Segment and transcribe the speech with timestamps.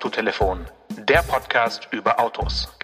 [0.00, 0.60] Autotelefon,
[1.06, 2.74] der Podcast über Autos.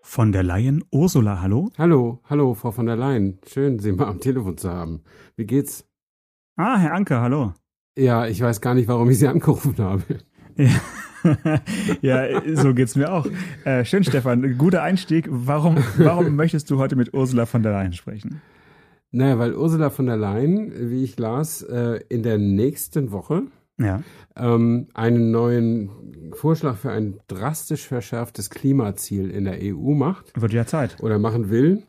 [0.00, 1.68] Von der Leyen Ursula, hallo?
[1.76, 3.40] Hallo, hallo, Frau von der Leyen.
[3.46, 5.02] Schön, Sie mal am Telefon zu haben.
[5.36, 5.86] Wie geht's?
[6.56, 7.52] Ah, Herr Anker, hallo.
[7.98, 10.02] Ja, ich weiß gar nicht, warum ich Sie angerufen habe.
[10.56, 11.60] Ja,
[12.00, 13.26] ja so geht's mir auch.
[13.66, 14.56] Äh, schön, Stefan.
[14.56, 15.28] Guter Einstieg.
[15.28, 18.40] Warum, warum möchtest du heute mit Ursula von der Leyen sprechen?
[19.10, 23.42] Naja, weil Ursula von der Leyen, wie ich las, äh, in der nächsten Woche
[23.78, 24.02] ja.
[24.36, 25.90] ähm, einen neuen
[26.32, 30.40] Vorschlag für ein drastisch verschärftes Klimaziel in der EU macht.
[30.40, 30.96] Wird ja Zeit.
[31.02, 31.82] Oder machen will.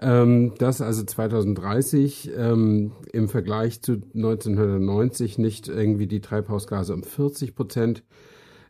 [0.00, 7.54] Ähm, dass also 2030 ähm, im Vergleich zu 1990 nicht irgendwie die Treibhausgase um 40
[7.54, 8.02] Prozent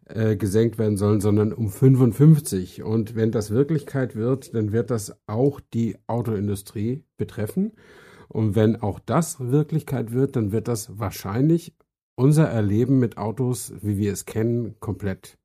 [0.06, 2.82] äh, gesenkt werden sollen, sondern um 55.
[2.82, 7.72] Und wenn das Wirklichkeit wird, dann wird das auch die Autoindustrie betreffen.
[8.28, 11.74] Und wenn auch das Wirklichkeit wird, dann wird das wahrscheinlich
[12.18, 15.38] unser Erleben mit Autos, wie wir es kennen, komplett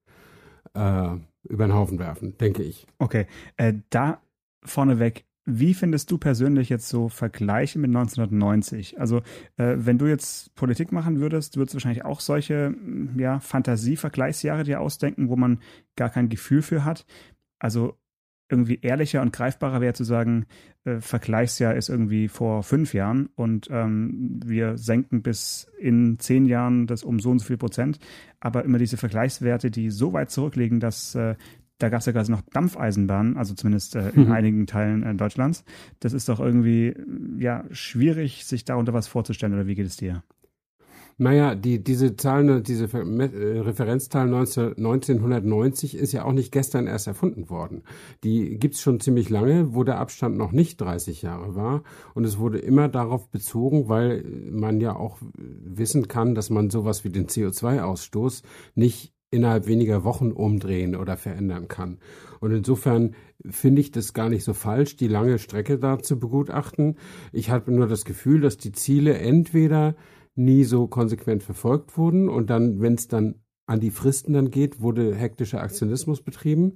[0.74, 1.10] äh,
[1.44, 2.88] über den Haufen werfen, denke ich.
[2.98, 4.22] Okay, äh, da
[4.66, 9.00] vorneweg, wie findest du persönlich jetzt so Vergleiche mit 1990?
[9.00, 9.18] Also,
[9.58, 12.74] äh, wenn du jetzt Politik machen würdest, würdest du wahrscheinlich auch solche
[13.18, 15.60] ja, Fantasie-Vergleichsjahre dir ausdenken, wo man
[15.96, 17.06] gar kein Gefühl für hat.
[17.60, 17.98] Also,
[18.54, 20.46] irgendwie ehrlicher und greifbarer wäre zu sagen,
[20.86, 26.88] äh, Vergleichsjahr ist irgendwie vor fünf Jahren und ähm, wir senken bis in zehn Jahren
[26.88, 28.00] das um so und so viel Prozent.
[28.40, 31.36] Aber immer diese Vergleichswerte, die so weit zurückliegen, dass äh,
[31.80, 34.32] da gab es ja gerade noch Dampfeisenbahnen, also zumindest äh, in mhm.
[34.32, 35.66] einigen Teilen äh, Deutschlands.
[36.00, 36.96] Das ist doch irgendwie
[37.38, 39.54] ja schwierig, sich darunter was vorzustellen.
[39.54, 40.24] Oder wie geht es dir?
[41.18, 47.50] Naja, die, diese Zahlen, diese Referenzzahl 19, 1990 ist ja auch nicht gestern erst erfunden
[47.50, 47.84] worden.
[48.24, 51.84] Die gibt's schon ziemlich lange, wo der Abstand noch nicht 30 Jahre war.
[52.14, 57.04] Und es wurde immer darauf bezogen, weil man ja auch wissen kann, dass man sowas
[57.04, 58.44] wie den CO2-Ausstoß
[58.76, 61.98] nicht innerhalb weniger Wochen umdrehen oder verändern kann.
[62.40, 63.16] Und insofern
[63.50, 66.98] finde ich das gar nicht so falsch, die lange Strecke da zu begutachten.
[67.32, 69.96] Ich habe nur das Gefühl, dass die Ziele entweder
[70.36, 72.30] nie so konsequent verfolgt wurden.
[72.30, 73.36] Und dann, wenn es dann
[73.66, 76.76] an die Fristen dann geht, wurde hektischer Aktionismus betrieben.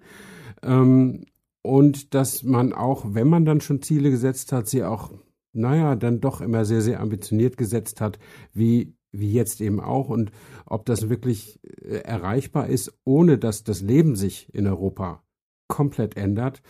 [0.63, 1.25] Ähm,
[1.61, 5.11] und dass man auch, wenn man dann schon Ziele gesetzt hat, sie auch,
[5.51, 8.19] naja, dann doch immer sehr, sehr ambitioniert gesetzt hat,
[8.53, 10.09] wie, wie jetzt eben auch.
[10.09, 10.31] Und
[10.65, 15.23] ob das wirklich äh, erreichbar ist, ohne dass das Leben sich in Europa
[15.67, 16.61] komplett ändert,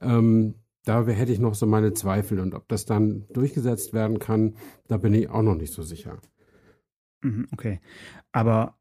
[0.00, 2.38] ähm, da hätte ich noch so meine Zweifel.
[2.38, 4.54] Und ob das dann durchgesetzt werden kann,
[4.86, 6.18] da bin ich auch noch nicht so sicher.
[7.24, 7.80] Mhm, okay.
[8.32, 8.78] Aber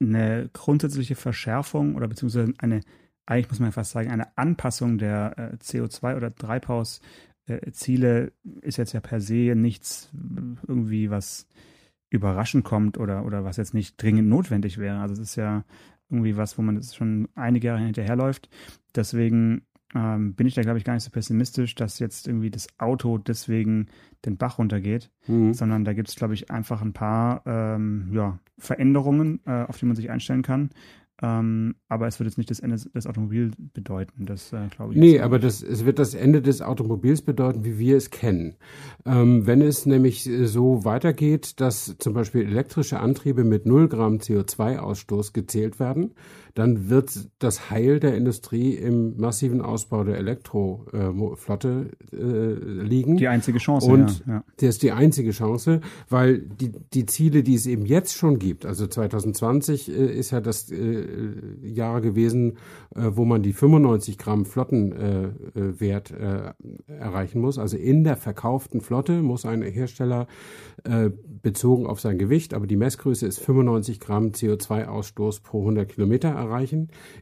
[0.00, 2.82] eine grundsätzliche Verschärfung oder beziehungsweise eine,
[3.26, 8.32] eigentlich muss man fast sagen, eine Anpassung der äh, CO2 oder Treibhausziele
[8.62, 10.10] ist jetzt ja per se nichts
[10.66, 11.48] irgendwie, was
[12.10, 15.00] überraschend kommt oder, oder was jetzt nicht dringend notwendig wäre.
[15.00, 15.64] Also es ist ja
[16.10, 18.48] irgendwie was, wo man jetzt schon einige Jahre hinterherläuft.
[18.94, 22.66] Deswegen ähm, bin ich da, glaube ich, gar nicht so pessimistisch, dass jetzt irgendwie das
[22.78, 23.86] Auto deswegen
[24.24, 25.54] den Bach runtergeht, mhm.
[25.54, 29.86] sondern da gibt es, glaube ich, einfach ein paar ähm, ja, Veränderungen, äh, auf die
[29.86, 30.70] man sich einstellen kann.
[31.20, 35.00] Ähm, aber es wird jetzt nicht das Ende des Automobils bedeuten, das äh, glaube ich.
[35.00, 38.56] Nee, aber das, es wird das Ende des Automobils bedeuten, wie wir es kennen.
[39.04, 44.18] Ähm, wenn es nämlich äh, so weitergeht, dass zum Beispiel elektrische Antriebe mit 0 Gramm
[44.18, 46.14] CO2-Ausstoß gezählt werden,
[46.58, 53.16] dann wird das Heil der Industrie im massiven Ausbau der Elektroflotte äh, liegen.
[53.16, 53.88] Die einzige Chance.
[53.88, 54.44] Und ja, ja.
[54.56, 58.66] das ist die einzige Chance, weil die, die Ziele, die es eben jetzt schon gibt,
[58.66, 61.06] also 2020 äh, ist ja das äh,
[61.62, 62.58] Jahr gewesen,
[62.92, 66.54] äh, wo man die 95 Gramm Flottenwert äh,
[66.88, 67.58] erreichen muss.
[67.58, 70.26] Also in der verkauften Flotte muss ein Hersteller
[71.42, 76.47] bezogen auf sein Gewicht, aber die Messgröße ist 95 Gramm CO2-Ausstoß pro 100 Kilometer erreichen,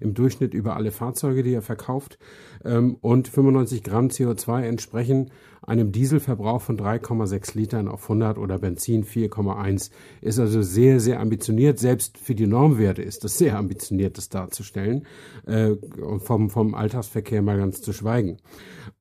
[0.00, 2.19] im Durchschnitt über alle Fahrzeuge, die er verkauft.
[2.64, 5.31] Ähm, und 95 Gramm CO2 entsprechen
[5.66, 9.90] einem Dieselverbrauch von 3,6 Litern auf 100 oder Benzin 4,1.
[10.20, 11.78] Ist also sehr, sehr ambitioniert.
[11.78, 15.06] Selbst für die Normwerte ist das sehr ambitioniert, das darzustellen.
[15.44, 15.72] Äh,
[16.19, 18.38] vom, vom Alltagsverkehr mal ganz zu schweigen.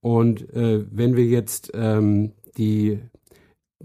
[0.01, 3.00] Und äh, wenn wir jetzt ähm, die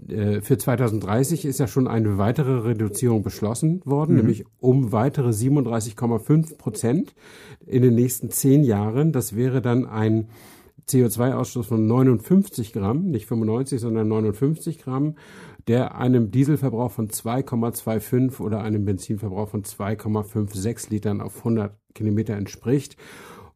[0.07, 4.17] für 2030 ist ja schon eine weitere Reduzierung beschlossen worden, mhm.
[4.17, 7.13] nämlich um weitere 37,5 Prozent
[7.65, 9.11] in den nächsten zehn Jahren.
[9.11, 10.29] Das wäre dann ein
[10.89, 15.15] CO2-Ausstoß von 59 Gramm, nicht 95, sondern 59 Gramm,
[15.67, 22.97] der einem Dieselverbrauch von 2,25 oder einem Benzinverbrauch von 2,56 Litern auf 100 Kilometer entspricht.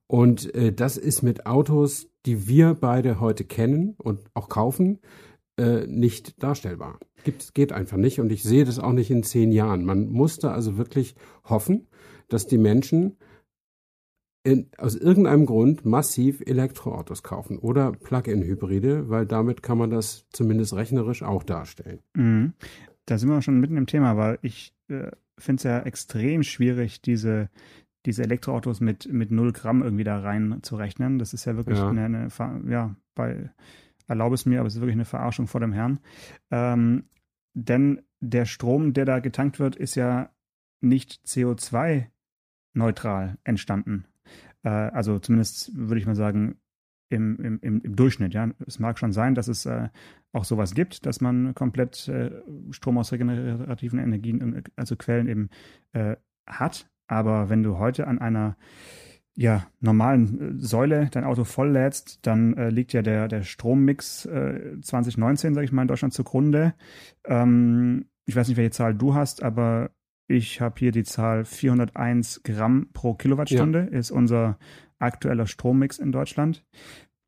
[0.07, 4.99] Und äh, das ist mit Autos, die wir beide heute kennen und auch kaufen,
[5.57, 6.99] äh, nicht darstellbar.
[7.23, 9.85] Gibt, geht einfach nicht und ich sehe das auch nicht in zehn Jahren.
[9.85, 11.87] Man musste also wirklich hoffen,
[12.27, 13.17] dass die Menschen
[14.43, 20.75] in, aus irgendeinem Grund massiv Elektroautos kaufen oder Plug-in-Hybride, weil damit kann man das zumindest
[20.75, 21.99] rechnerisch auch darstellen.
[22.15, 22.53] Mhm.
[23.07, 27.01] Da sind wir schon mitten im Thema, weil ich äh, finde es ja extrem schwierig,
[27.01, 27.49] diese,
[28.05, 31.17] diese Elektroautos mit, mit 0 Gramm irgendwie da rein zu rechnen.
[31.17, 31.89] Das ist ja wirklich Ja.
[31.89, 32.29] eine, eine
[32.69, 33.49] ja, bei,
[34.07, 35.99] erlaube es mir, aber es ist wirklich eine Verarschung vor dem Herrn.
[36.51, 37.05] Ähm,
[37.53, 40.29] denn der Strom, der da getankt wird, ist ja
[40.81, 44.05] nicht CO2-neutral entstanden.
[44.63, 46.57] Äh, also zumindest würde ich mal sagen,
[47.09, 48.33] im, im, im, Durchschnitt.
[48.33, 48.49] Ja.
[48.65, 49.89] Es mag schon sein, dass es äh,
[50.31, 52.31] auch sowas gibt, dass man komplett äh,
[52.71, 55.49] Strom aus regenerativen Energien, äh, also Quellen eben
[55.93, 56.15] äh,
[56.47, 56.89] hat.
[57.07, 58.57] Aber wenn du heute an einer
[59.35, 64.79] ja, normalen äh, Säule dein Auto volllädst, dann äh, liegt ja der, der Strommix äh,
[64.81, 66.73] 2019, sage ich mal, in Deutschland zugrunde.
[67.25, 69.91] Ähm, ich weiß nicht, welche Zahl du hast, aber
[70.27, 74.57] ich habe hier die Zahl 401 Gramm pro Kilowattstunde, ist unser
[74.97, 76.65] aktueller Strommix in Deutschland.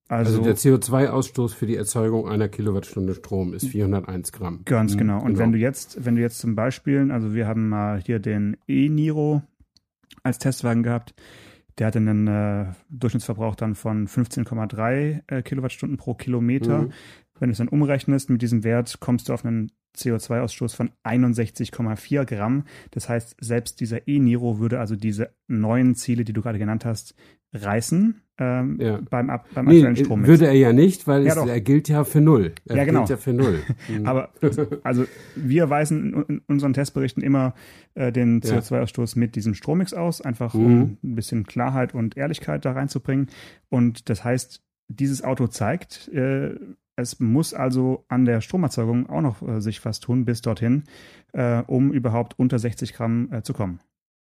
[0.07, 4.61] Also, Also, der CO2-Ausstoß für die Erzeugung einer Kilowattstunde Strom ist 401 Gramm.
[4.63, 5.21] Ganz Mhm, genau.
[5.21, 8.55] Und wenn du jetzt, wenn du jetzt zum Beispiel, also wir haben mal hier den
[8.67, 9.41] e-Niro
[10.23, 11.13] als Testwagen gehabt,
[11.77, 16.83] der hatte einen äh, Durchschnittsverbrauch dann von 15,3 äh, Kilowattstunden pro Kilometer.
[16.83, 16.93] Mhm.
[17.39, 22.25] Wenn du es dann umrechnest mit diesem Wert, kommst du auf einen CO2-Ausstoß von 61,4
[22.25, 22.63] Gramm.
[22.91, 27.15] Das heißt, selbst dieser e-Niro würde also diese neuen Ziele, die du gerade genannt hast,
[27.53, 28.99] reißen ähm, Ja.
[29.09, 30.27] beim, Ab beim Nee, aktuellen Strommix.
[30.27, 32.53] würde er ja nicht, weil Ja, es, er gilt ja für null.
[32.65, 32.99] Er Ja, genau.
[32.99, 33.59] gilt ja für null.
[34.05, 34.29] Aber
[34.83, 35.05] also
[35.35, 37.53] wir weisen in, in unseren Testberichten immer
[37.95, 38.57] äh, den Ja.
[38.59, 40.65] CO2-Ausstoß mit diesem Strommix aus, einfach Mhm.
[40.65, 43.27] um ein bisschen Klarheit und Ehrlichkeit da reinzubringen.
[43.69, 46.55] Und das heißt, dieses Auto zeigt, äh,
[46.95, 50.83] es muss also an der Stromerzeugung auch noch äh, sich was tun bis dorthin,
[51.33, 53.79] äh, um überhaupt unter 60 Gramm äh, zu kommen.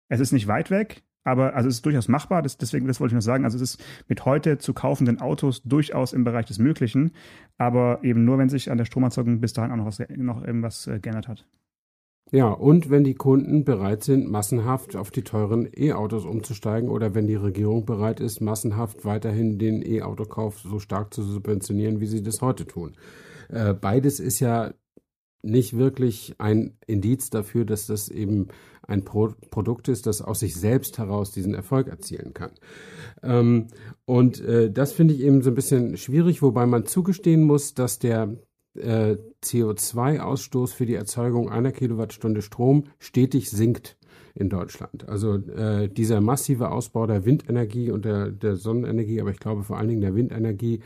[0.09, 2.41] Es ist nicht weit weg, aber also es ist durchaus machbar.
[2.43, 3.45] Das, deswegen, das wollte ich noch sagen.
[3.45, 7.13] Also es ist mit heute zu kaufenden Autos durchaus im Bereich des Möglichen,
[7.59, 10.87] aber eben nur, wenn sich an der Stromerzeugung bis dahin auch noch was noch irgendwas
[10.87, 11.47] äh, geändert hat.
[12.33, 17.29] Ja, und wenn die Kunden bereit sind, massenhaft auf die teuren E-Autos umzusteigen oder wenn
[17.29, 22.43] die Regierung bereit ist, massenhaft weiterhin den E-Autokauf so stark zu subventionieren, wie sie das
[22.43, 22.95] heute tun.
[23.49, 24.73] Äh, beides ist ja
[25.47, 28.49] nicht wirklich ein Indiz dafür, dass das eben
[28.83, 32.53] ein Pro Produkt ist, das aus sich selbst heraus diesen Erfolg erzielen kann.
[33.23, 33.69] Ähm,
[34.05, 37.99] und äh, das finde ich eben so ein bisschen schwierig, wobei man zugestehen muss, dass
[37.99, 38.37] der
[38.77, 43.97] äh, CO2-Ausstoß für die Erzeugung einer Kilowattstunde Strom stetig sinkt
[44.35, 45.09] in Deutschland.
[45.09, 49.79] Also äh, dieser massive Ausbau der Windenergie und der, der Sonnenenergie, aber ich glaube vor
[49.79, 50.81] allen Dingen der Windenergie,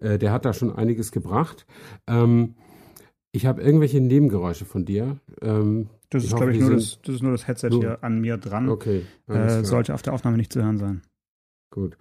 [0.00, 1.66] äh, der hat da schon einiges gebracht.
[2.08, 2.56] Ähm,
[3.36, 5.18] ich habe irgendwelche Nebengeräusche von dir.
[5.42, 8.20] Ähm, Das ist, glaube ich, nur das, das ist nur das Headset Nur- hier an
[8.20, 8.68] mir dran.
[8.68, 11.02] okay, Äh, sollte auf der Aufnahme nicht zu hören sein.
[11.70, 11.96] Gut.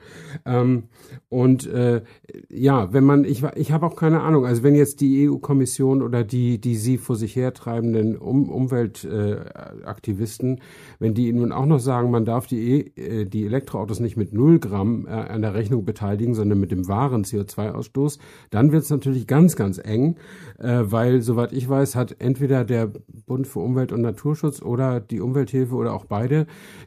[0.45, 0.83] Ähm,
[1.27, 2.03] und äh,
[2.50, 6.23] ja, wenn man, ich, ich habe auch keine Ahnung, also wenn jetzt die EU-Kommission oder
[6.23, 10.62] die, die sie vor sich hertreibenden um, Umweltaktivisten, äh,
[11.00, 14.33] wenn die nun auch noch sagen, man darf die, e, äh, die Elektroautos nicht mit
[14.33, 18.19] 0 Gramm äh, an der Rechnung beteiligen, sondern mit dem wahren CO2-Ausstoß,
[18.51, 20.17] dann wird es natürlich ganz, ganz eng,
[20.59, 22.91] äh, weil, soweit ich weiß, hat entweder der
[23.25, 26.45] Bund für Umwelt und Naturschutz oder die Umwelthilfe oder auch beide,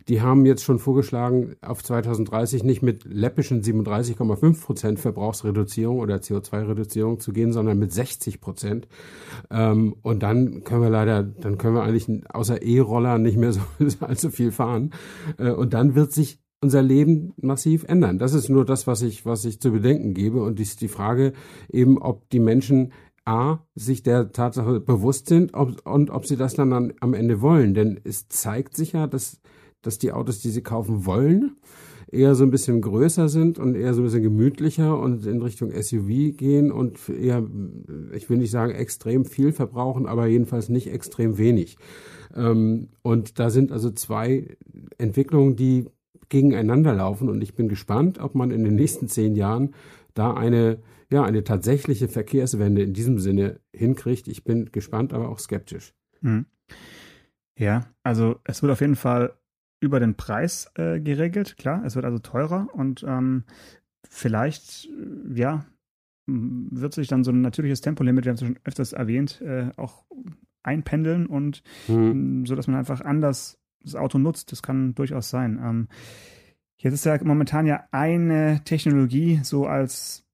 [0.08, 7.18] die haben jetzt schon vorgeschlagen, auf 2030 nicht mit läppischen 37,5 Prozent Verbrauchsreduzierung oder CO2-Reduzierung
[7.18, 8.86] zu gehen, sondern mit 60 Prozent.
[9.50, 13.60] Ähm, und dann können wir leider, dann können wir eigentlich außer E-Roller nicht mehr so
[14.00, 14.92] allzu viel fahren.
[15.38, 18.18] Äh, und dann wird sich unser Leben massiv ändern.
[18.18, 20.42] Das ist nur das, was ich, was ich zu bedenken gebe.
[20.42, 21.32] Und ist die Frage
[21.70, 22.92] eben, ob die Menschen
[23.24, 27.40] A, sich der Tatsache bewusst sind ob, und ob sie das dann an, am Ende
[27.40, 27.74] wollen.
[27.74, 29.40] Denn es zeigt sich ja, dass,
[29.82, 31.56] dass die Autos, die sie kaufen wollen,
[32.10, 35.70] eher so ein bisschen größer sind und eher so ein bisschen gemütlicher und in Richtung
[35.70, 37.46] SUV gehen und eher,
[38.12, 41.76] ich will nicht sagen extrem viel verbrauchen, aber jedenfalls nicht extrem wenig.
[42.34, 44.56] Ähm, und da sind also zwei
[44.96, 45.86] Entwicklungen, die
[46.28, 49.74] gegeneinander laufen und ich bin gespannt, ob man in den nächsten zehn Jahren
[50.14, 50.78] da eine,
[51.10, 54.28] ja, eine tatsächliche Verkehrswende in diesem Sinne hinkriegt.
[54.28, 55.94] Ich bin gespannt, aber auch skeptisch.
[56.20, 56.46] Mhm.
[57.58, 59.32] Ja, also es wird auf jeden Fall
[59.80, 63.44] über den Preis äh, geregelt, klar, es wird also teurer und ähm,
[64.08, 65.64] vielleicht, äh, ja,
[66.26, 69.70] m- wird sich dann so ein natürliches Tempolimit, wir haben es schon öfters erwähnt, äh,
[69.76, 70.04] auch
[70.62, 72.10] einpendeln und Hm.
[72.40, 74.50] m, so dass man einfach anders das Auto nutzt.
[74.52, 75.60] Das kann durchaus sein.
[75.62, 75.88] Ähm,
[76.78, 80.26] jetzt ist ja momentan ja eine Technologie so als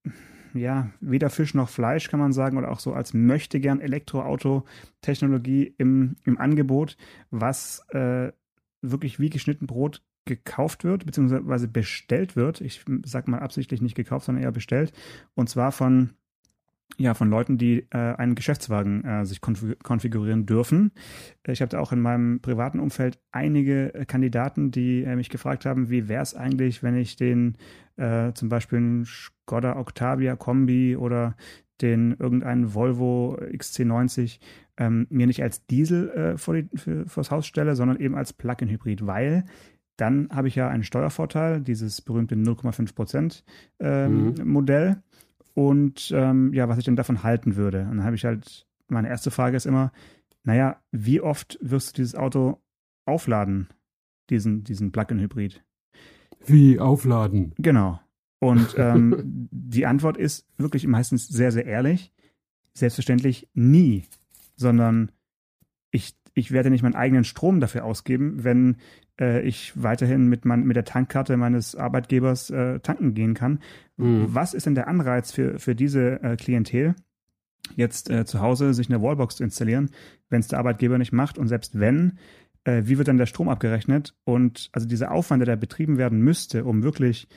[0.54, 5.74] ja, weder Fisch noch Fleisch, kann man sagen, oder auch so als möchte gern Elektroauto-Technologie
[5.78, 6.96] im, im Angebot,
[7.30, 8.32] was äh,
[8.90, 12.60] wirklich wie geschnitten Brot gekauft wird, beziehungsweise bestellt wird.
[12.60, 14.92] Ich sage mal absichtlich nicht gekauft, sondern eher bestellt.
[15.34, 16.14] Und zwar von
[16.96, 20.92] ja, von Leuten, die äh, einen Geschäftswagen äh, sich konfig konfigurieren dürfen.
[21.46, 25.64] Ich habe da auch in meinem privaten Umfeld einige äh, Kandidaten, die äh, mich gefragt
[25.64, 27.56] haben, wie wäre es eigentlich, wenn ich den
[27.96, 31.36] äh, zum Beispiel einen Skoda Octavia Kombi oder
[31.80, 34.38] den irgendeinen Volvo XC90
[34.76, 38.32] ähm, mir nicht als Diesel äh, vor die, für, vors Haus stelle, sondern eben als
[38.32, 39.44] Plug-in-Hybrid, weil
[39.96, 43.42] dann habe ich ja einen Steuervorteil, dieses berühmte 0,5%
[43.80, 44.48] ähm, mhm.
[44.48, 45.02] Modell
[45.54, 47.82] und ähm, ja, was ich denn davon halten würde.
[47.82, 49.92] Und dann habe ich halt, meine erste Frage ist immer,
[50.42, 52.60] naja, wie oft wirst du dieses Auto
[53.06, 53.68] aufladen,
[54.30, 55.64] diesen, diesen Plug-in-Hybrid?
[56.44, 57.54] Wie aufladen?
[57.58, 58.00] Genau.
[58.44, 62.12] Und ähm, die Antwort ist wirklich meistens sehr, sehr ehrlich.
[62.74, 64.04] Selbstverständlich nie,
[64.56, 65.12] sondern
[65.90, 68.76] ich, ich werde nicht meinen eigenen Strom dafür ausgeben, wenn
[69.18, 73.60] äh, ich weiterhin mit, mein, mit der Tankkarte meines Arbeitgebers äh, tanken gehen kann.
[73.96, 74.26] Mhm.
[74.28, 76.96] Was ist denn der Anreiz für, für diese äh, Klientel,
[77.76, 79.90] jetzt äh, zu Hause sich eine Wallbox zu installieren,
[80.28, 81.38] wenn es der Arbeitgeber nicht macht?
[81.38, 82.18] Und selbst wenn,
[82.64, 84.14] äh, wie wird dann der Strom abgerechnet?
[84.24, 87.28] Und also dieser Aufwand, der da betrieben werden müsste, um wirklich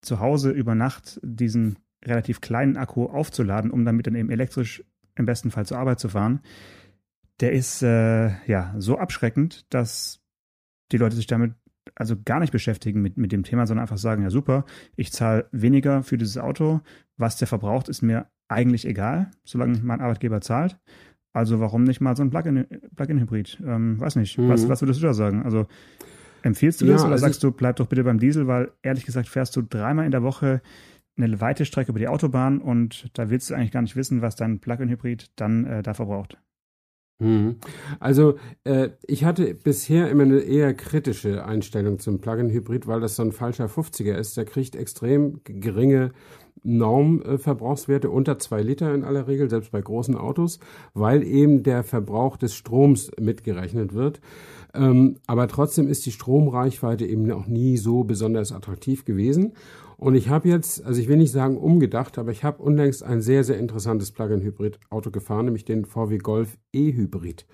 [0.00, 4.84] zu Hause über Nacht diesen relativ kleinen Akku aufzuladen, um damit dann eben elektrisch
[5.16, 6.40] im besten Fall zur Arbeit zu fahren,
[7.40, 10.20] der ist äh, ja so abschreckend, dass
[10.92, 11.54] die Leute sich damit
[11.94, 14.64] also gar nicht beschäftigen mit, mit dem Thema, sondern einfach sagen, ja super,
[14.96, 16.80] ich zahle weniger für dieses Auto,
[17.16, 20.78] was der verbraucht, ist mir eigentlich egal, solange mein Arbeitgeber zahlt.
[21.32, 23.62] Also warum nicht mal so ein Plug-in-Hybrid?
[23.64, 24.48] ähm, weiß nicht, mhm.
[24.48, 25.42] was, was würdest du da sagen?
[25.42, 25.66] Also
[26.42, 29.28] empfiehlst du das oder also sagst du, bleib doch bitte beim Diesel, weil ehrlich gesagt
[29.28, 30.60] fährst du dreimal in der Woche
[31.16, 34.36] eine weite Strecke über die Autobahn und da willst du eigentlich gar nicht wissen, was
[34.36, 36.38] dein Plug-in-Hybrid dann äh, da verbraucht.
[37.20, 37.56] Mhm.
[37.98, 43.22] Also äh, ich hatte bisher immer eine eher kritische Einstellung zum Plug-in-Hybrid, weil das so
[43.22, 44.36] ein falscher 50er ist.
[44.36, 46.12] Der kriegt extrem geringe
[46.62, 50.60] Normverbrauchswerte unter zwei Liter in aller Regel, selbst bei großen Autos,
[50.94, 54.20] weil eben der Verbrauch des Stroms mitgerechnet wird.
[54.74, 59.54] Ähm, aber trotzdem ist die Stromreichweite eben auch nie so besonders attraktiv gewesen.
[59.96, 63.20] Und ich habe jetzt, also ich will nicht sagen umgedacht, aber ich habe unlängst ein
[63.20, 67.46] sehr, sehr interessantes Plug-in-Hybrid-Auto gefahren, nämlich den VW Golf E-Hybrid.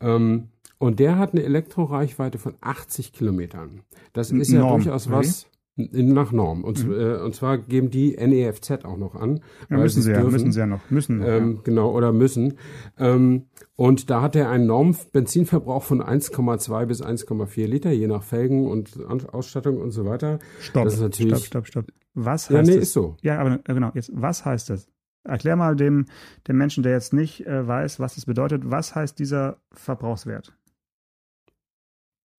[0.00, 3.82] Ähm, und der hat eine Elektroreichweite von 80 Kilometern.
[4.12, 5.46] Das ist ja Norm, durchaus was.
[5.76, 6.64] Nach Norm.
[6.64, 6.92] Und, mhm.
[6.92, 9.40] äh, und zwar geben die NEFZ auch noch an.
[9.70, 10.90] Ja, müssen sie ja, müssen sie ja noch.
[10.90, 11.22] Müssen.
[11.22, 11.60] Ähm, ja.
[11.64, 12.58] Genau, oder müssen.
[12.98, 13.46] Ähm,
[13.76, 18.98] und da hat er einen Norm-Benzinverbrauch von 1,2 bis 1,4 Liter, je nach Felgen und
[19.32, 20.38] Ausstattung und so weiter.
[20.60, 22.00] Stopp, das ist natürlich stopp, stopp, stopp.
[22.14, 22.88] Was heißt ja, nee, das?
[22.88, 23.16] ist so.
[23.22, 24.88] Ja, aber genau, jetzt, was heißt das?
[25.22, 26.06] Erklär mal dem,
[26.48, 30.54] dem Menschen, der jetzt nicht äh, weiß, was das bedeutet, was heißt dieser Verbrauchswert?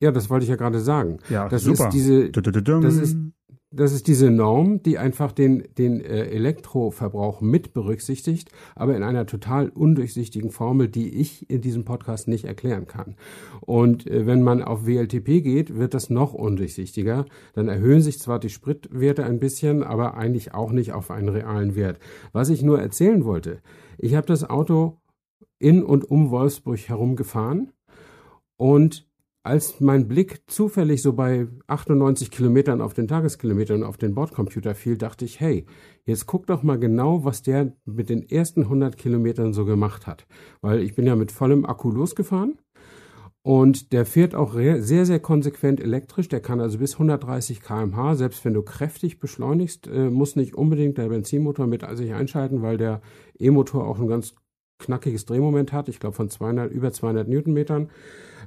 [0.01, 1.19] Ja, das wollte ich ja gerade sagen.
[1.29, 1.87] Ja, das super.
[1.87, 3.17] ist diese, das ist,
[3.73, 9.25] das ist diese Norm, die einfach den, den äh, Elektroverbrauch mit berücksichtigt, aber in einer
[9.25, 13.15] total undurchsichtigen Formel, die ich in diesem Podcast nicht erklären kann.
[13.61, 17.25] Und äh, wenn man auf WLTP geht, wird das noch undurchsichtiger.
[17.53, 21.75] Dann erhöhen sich zwar die Spritwerte ein bisschen, aber eigentlich auch nicht auf einen realen
[21.75, 21.99] Wert.
[22.33, 23.61] Was ich nur erzählen wollte,
[23.97, 24.97] ich habe das Auto
[25.59, 27.71] in und um Wolfsburg herumgefahren
[28.57, 29.07] und
[29.43, 34.97] als mein Blick zufällig so bei 98 Kilometern auf den Tageskilometern auf den Bordcomputer fiel,
[34.97, 35.65] dachte ich, hey,
[36.05, 40.27] jetzt guck doch mal genau, was der mit den ersten 100 Kilometern so gemacht hat.
[40.61, 42.59] Weil ich bin ja mit vollem Akku losgefahren
[43.43, 46.27] und der fährt auch sehr, sehr konsequent elektrisch.
[46.27, 50.99] Der kann also bis 130 kmh, selbst wenn du kräftig beschleunigst, äh, muss nicht unbedingt
[50.99, 53.01] der Benzinmotor mit sich einschalten, weil der
[53.39, 54.35] E-Motor auch ein ganz
[54.81, 55.89] knackiges Drehmoment hat.
[55.89, 57.89] Ich glaube von 200, über 200 Newtonmetern.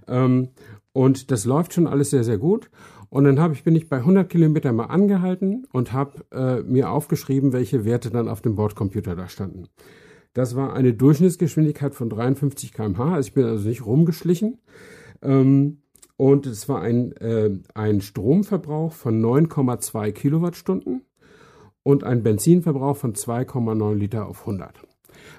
[0.06, 0.48] Ähm,
[0.92, 2.70] und das läuft schon alles sehr, sehr gut.
[3.08, 6.90] Und dann hab ich, bin ich bei 100 Kilometern mal angehalten und habe äh, mir
[6.90, 9.68] aufgeschrieben, welche Werte dann auf dem Bordcomputer da standen.
[10.32, 13.14] Das war eine Durchschnittsgeschwindigkeit von 53 km/h.
[13.14, 14.58] Also ich bin also nicht rumgeschlichen.
[15.22, 15.78] Ähm,
[16.16, 21.02] und es war ein, äh, ein Stromverbrauch von 9,2 Kilowattstunden
[21.82, 24.80] und ein Benzinverbrauch von 2,9 Liter auf 100.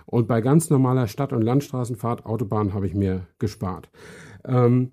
[0.05, 3.89] Und bei ganz normaler Stadt- und Landstraßenfahrt, Autobahn, habe ich mir gespart.
[4.45, 4.91] Ähm,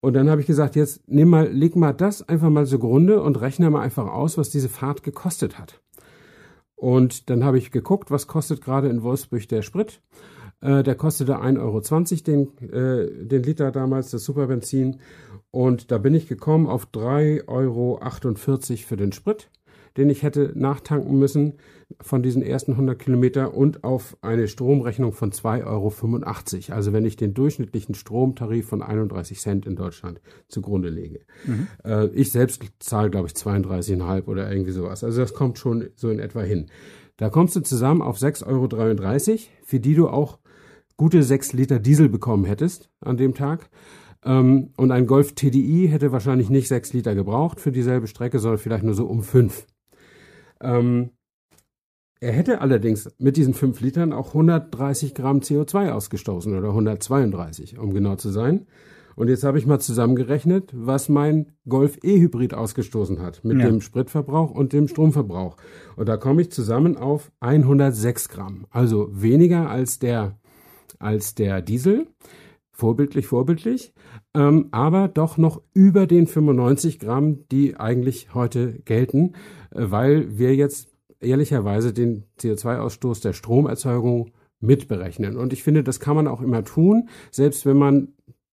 [0.00, 3.40] und dann habe ich gesagt, jetzt nimm mal, leg mal das einfach mal zugrunde und
[3.40, 5.82] rechne mal einfach aus, was diese Fahrt gekostet hat.
[6.76, 10.00] Und dann habe ich geguckt, was kostet gerade in Wolfsburg der Sprit.
[10.60, 15.00] Äh, der kostete 1,20 Euro den, äh, den Liter damals, das Superbenzin.
[15.50, 17.98] Und da bin ich gekommen auf 3,48 Euro
[18.86, 19.50] für den Sprit.
[19.96, 21.54] Den ich hätte nachtanken müssen
[22.00, 26.74] von diesen ersten 100 Kilometer und auf eine Stromrechnung von 2,85 Euro.
[26.76, 31.20] Also wenn ich den durchschnittlichen Stromtarif von 31 Cent in Deutschland zugrunde lege.
[31.46, 31.66] Mhm.
[31.84, 35.02] Äh, ich selbst zahle, glaube ich, 32,5 oder irgendwie sowas.
[35.02, 36.66] Also das kommt schon so in etwa hin.
[37.16, 40.38] Da kommst du zusammen auf 6,33 Euro, für die du auch
[40.96, 43.70] gute 6 Liter Diesel bekommen hättest an dem Tag.
[44.24, 48.58] Ähm, und ein Golf TDI hätte wahrscheinlich nicht 6 Liter gebraucht für dieselbe Strecke, sondern
[48.58, 49.66] vielleicht nur so um 5.
[50.60, 51.10] Ähm,
[52.20, 57.94] er hätte allerdings mit diesen 5 Litern auch 130 Gramm CO2 ausgestoßen oder 132, um
[57.94, 58.66] genau zu sein.
[59.14, 63.66] Und jetzt habe ich mal zusammengerechnet, was mein Golf E-Hybrid ausgestoßen hat mit ja.
[63.66, 65.56] dem Spritverbrauch und dem Stromverbrauch.
[65.96, 70.38] Und da komme ich zusammen auf 106 Gramm, also weniger als der,
[71.00, 72.06] als der Diesel.
[72.70, 73.92] Vorbildlich, vorbildlich,
[74.34, 79.32] ähm, aber doch noch über den 95 Gramm, die eigentlich heute gelten,
[79.70, 80.88] weil wir jetzt
[81.20, 85.36] ehrlicherweise den CO2-Ausstoß der Stromerzeugung mitberechnen.
[85.36, 88.08] Und ich finde, das kann man auch immer tun, selbst wenn man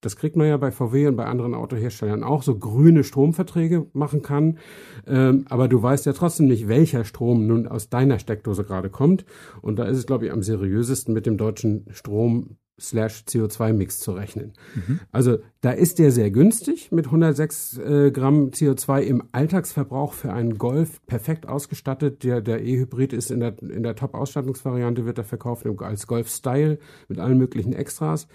[0.06, 4.22] das kriegt man ja bei VW und bei anderen Autoherstellern auch, so grüne Stromverträge machen
[4.22, 4.60] kann.
[5.08, 9.26] Ähm, aber du weißt ja trotzdem nicht, welcher Strom nun aus deiner Steckdose gerade kommt.
[9.64, 14.12] Und da ist es, glaube ich, am seriösesten mit dem deutschen Strom slash CO2-Mix zu
[14.12, 14.54] rechnen.
[14.76, 15.00] Mhm.
[15.12, 20.58] Also da ist der sehr günstig mit 106 äh, Gramm CO2 im Alltagsverbrauch für einen
[20.58, 22.24] Golf perfekt ausgestattet.
[22.24, 26.78] Der, der E-Hybrid ist in der, in der Top-Ausstattungsvariante, wird er verkauft als Golf-Style
[27.08, 28.28] mit allen möglichen Extras,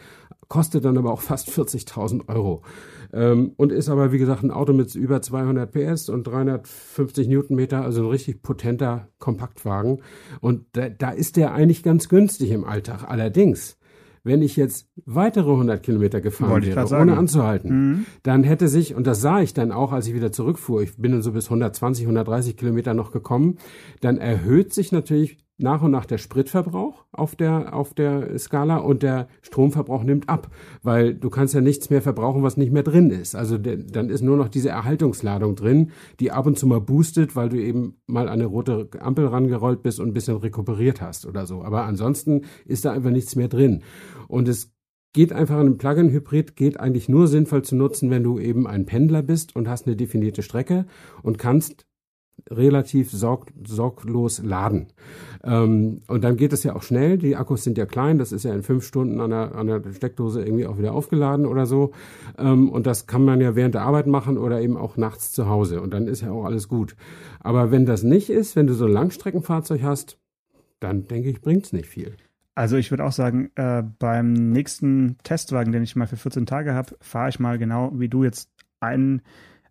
[0.49, 2.63] kostet dann aber auch fast 40.000 Euro.
[3.13, 7.83] Ähm, und ist aber, wie gesagt, ein Auto mit über 200 PS und 350 Newtonmeter,
[7.83, 10.03] also ein richtig potenter Kompaktwagen.
[10.41, 13.05] Und da, da ist der eigentlich ganz günstig im Alltag.
[13.07, 13.79] Allerdings,
[14.23, 18.07] wenn ich jetzt weitere 100 Kilometer gefahren wäre, ohne anzuhalten, mhm.
[18.23, 21.13] dann hätte sich, und das sah ich dann auch, als ich wieder zurückfuhr, ich bin
[21.13, 23.59] dann so bis 120, 130 Kilometer noch gekommen,
[24.01, 29.03] dann erhöht sich natürlich nach und nach der Spritverbrauch auf der, auf der Skala und
[29.03, 30.51] der Stromverbrauch nimmt ab,
[30.83, 33.35] weil du kannst ja nichts mehr verbrauchen, was nicht mehr drin ist.
[33.35, 37.37] Also de, dann ist nur noch diese Erhaltungsladung drin, die ab und zu mal boostet,
[37.37, 41.47] weil du eben mal eine rote Ampel rangerollt bist und ein bisschen rekuperiert hast oder
[41.47, 41.63] so.
[41.63, 43.83] Aber ansonsten ist da einfach nichts mehr drin.
[44.29, 44.73] Und es
[45.13, 49.23] geht einfach ein Plug-in-Hybrid geht eigentlich nur sinnvoll zu nutzen, wenn du eben ein Pendler
[49.23, 50.87] bist und hast eine definierte Strecke
[51.23, 51.87] und kannst
[52.51, 54.89] relativ sorg sorglos laden.
[55.43, 57.19] Ähm, und dann geht es ja auch schnell.
[57.19, 58.19] Die Akkus sind ja klein.
[58.19, 61.47] Das ist ja in fünf Stunden an der, an der Steckdose irgendwie auch wieder aufgeladen
[61.47, 61.93] oder so.
[62.39, 65.49] Ähm, und das kann man ja während der Arbeit machen oder eben auch nachts zu
[65.49, 65.81] Hause.
[65.81, 66.97] Und dann ist ja auch alles gut.
[67.41, 70.19] Aber wenn das nicht ist, wenn du so ein Langstreckenfahrzeug hast,
[70.81, 72.17] dann denke ich, bringt es nicht viel.
[72.55, 76.75] Also ich würde auch sagen, äh, beim nächsten Testwagen, den ich mal für 14 Tage
[76.75, 78.51] habe, fahre ich mal genau wie du jetzt
[78.81, 79.23] ein,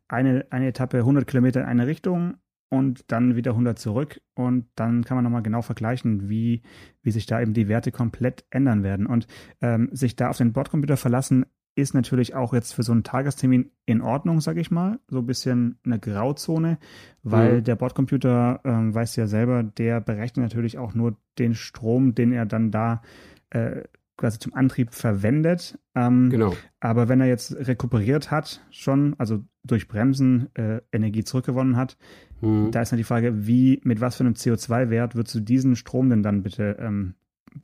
[0.08, 2.38] eine, eine Etappe 100 Kilometer in eine Richtung
[2.69, 6.62] und dann wieder 100 zurück und dann kann man nochmal genau vergleichen, wie,
[7.01, 9.08] wie sich da eben die Werte komplett ändern werden.
[9.08, 9.27] Und
[9.62, 13.71] ähm, sich da auf den Bordcomputer verlassen, ist natürlich auch jetzt für so einen Tagestermin
[13.86, 14.99] in Ordnung, sage ich mal.
[15.08, 16.77] So ein bisschen eine Grauzone,
[17.23, 17.63] weil mhm.
[17.63, 22.45] der Bordcomputer, ähm, weiß ja selber, der berechnet natürlich auch nur den Strom, den er
[22.45, 23.01] dann da
[23.49, 23.84] äh,
[24.19, 25.79] quasi zum Antrieb verwendet.
[25.95, 26.53] Ähm, genau.
[26.79, 31.97] Aber wenn er jetzt rekuperiert hat, schon, also durch Bremsen äh, Energie zurückgewonnen hat,
[32.41, 32.71] mhm.
[32.71, 36.10] da ist dann die Frage, wie, mit was für einem CO2-Wert würdest du diesen Strom
[36.10, 37.15] denn dann bitte ähm,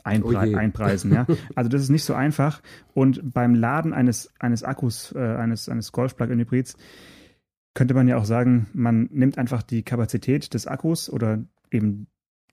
[0.04, 1.14] einpre oh einpreisen?
[1.14, 1.28] ja?
[1.56, 2.62] Also das ist nicht so einfach.
[2.94, 6.78] Und beim Laden eines, eines Akkus, äh, eines, eines Golf-Plug-in-Hybrids,
[7.74, 12.08] könnte man ja auch sagen, man nimmt einfach die Kapazität des Akkus oder eben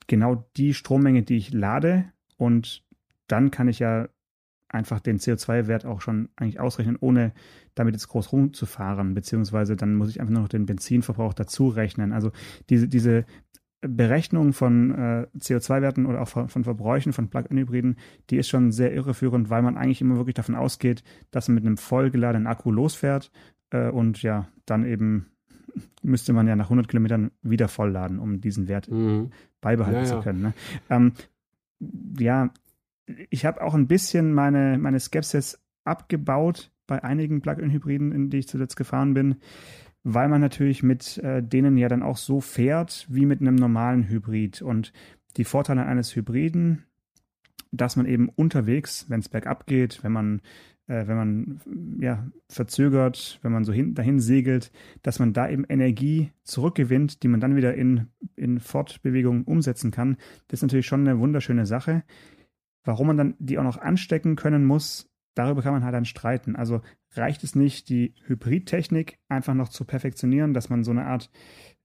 [0.09, 2.83] genau die Strommenge, die ich lade und
[3.33, 4.09] dann kann ich ja
[4.69, 7.33] einfach den CO2-Wert auch schon eigentlich ausrechnen, ohne
[7.75, 12.13] damit jetzt groß rumzufahren, beziehungsweise dann muss ich einfach nur noch den Benzinverbrauch dazu rechnen.
[12.13, 12.33] Also
[12.69, 13.25] diese, diese
[13.81, 17.97] Berechnung von äh, CO2-Werten oder auch von, von Verbräuchen von Plug-in-Hybriden,
[18.31, 21.67] die ist schon sehr irreführend, weil man eigentlich immer wirklich davon ausgeht, dass man mit
[21.67, 23.33] einem vollgeladenen Akku losfährt
[23.71, 25.27] äh, und ja, dann eben
[26.03, 29.31] müsste man ja nach 100 Kilometern wieder vollladen, um diesen Wert mhm.
[29.61, 30.43] beibehalten ja, zu können.
[30.43, 30.55] Ne?
[30.89, 31.13] Ähm,
[32.19, 32.51] ja,
[33.31, 38.49] ich habe auch ein bisschen meine, meine Skepsis abgebaut bei einigen Plug-in-Hybriden, in die ich
[38.49, 39.37] zuletzt gefahren bin,
[40.03, 44.09] weil man natürlich mit äh, denen ja dann auch so fährt wie mit einem normalen
[44.09, 44.63] Hybrid.
[44.63, 44.93] Und
[45.37, 46.85] die Vorteile eines Hybriden,
[47.71, 50.43] dass man eben unterwegs, wenn es bergab geht, wenn man
[50.89, 51.61] äh, wenn man
[52.01, 54.73] ja verzögert, wenn man so hin, dahin segelt,
[55.03, 60.17] dass man da eben Energie zurückgewinnt, die man dann wieder in, in Fortbewegung umsetzen kann.
[60.49, 62.03] Das ist natürlich schon eine wunderschöne Sache.
[62.85, 66.57] Warum man dann die auch noch anstecken können muss, darüber kann man halt dann streiten.
[66.57, 66.81] Also
[67.13, 71.31] reicht es nicht, die Hybridtechnik einfach noch zu perfektionieren, dass man so eine Art,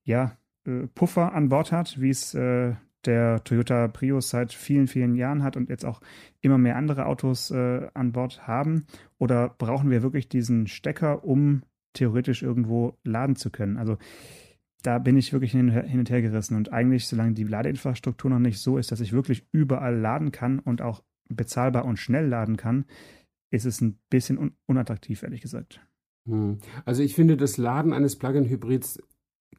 [0.03, 5.15] ja, äh, Puffer an Bord hat, wie es äh, der Toyota Prius seit vielen, vielen
[5.15, 6.01] Jahren hat und jetzt auch
[6.41, 8.85] immer mehr andere Autos äh, an Bord haben?
[9.17, 13.77] Oder brauchen wir wirklich diesen Stecker, um theoretisch irgendwo laden zu können?
[13.77, 13.97] Also
[14.87, 16.55] da bin ich wirklich hin, und her gerissen.
[16.55, 20.59] Und eigentlich, solange die Ladeinfrastruktur noch nicht so ist, dass ich wirklich überall laden kann
[20.59, 22.85] und auch bezahlbar und schnell laden kann,
[23.51, 25.85] ist es ein bisschen un unattraktiv, ehrlich gesagt.
[26.25, 26.59] Hm.
[26.85, 29.03] Also ich finde, das Laden eines Plug-in-Hybrids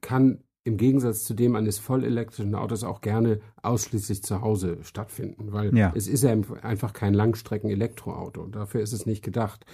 [0.01, 5.77] kann im Gegensatz zu dem eines vollelektrischen Autos auch gerne ausschließlich zu Hause stattfinden, weil
[5.77, 5.93] ja.
[5.95, 8.47] es ist ja einfach kein Langstrecken-Elektroauto.
[8.49, 9.65] Dafür ist es nicht gedacht.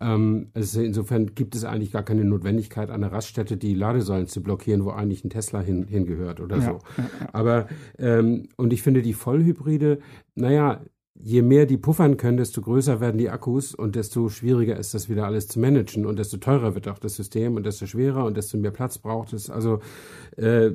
[0.00, 4.42] Ähm, also insofern gibt es eigentlich gar keine Notwendigkeit, an der Raststätte die Ladesäulen zu
[4.42, 6.62] blockieren, wo eigentlich ein Tesla hin, hingehört oder ja.
[6.62, 6.78] so.
[7.32, 7.66] Aber
[7.98, 9.98] ähm, und ich finde die Vollhybride,
[10.34, 10.80] naja,
[11.22, 15.08] je mehr die puffern können, desto größer werden die Akkus und desto schwieriger ist das
[15.08, 18.36] wieder alles zu managen und desto teurer wird auch das System und desto schwerer und
[18.36, 19.50] desto mehr Platz braucht es.
[19.50, 19.80] Also
[20.36, 20.70] äh,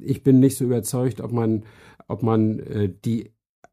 [0.00, 1.64] ich bin nicht so überzeugt, ob man,
[2.08, 3.32] ob man äh, die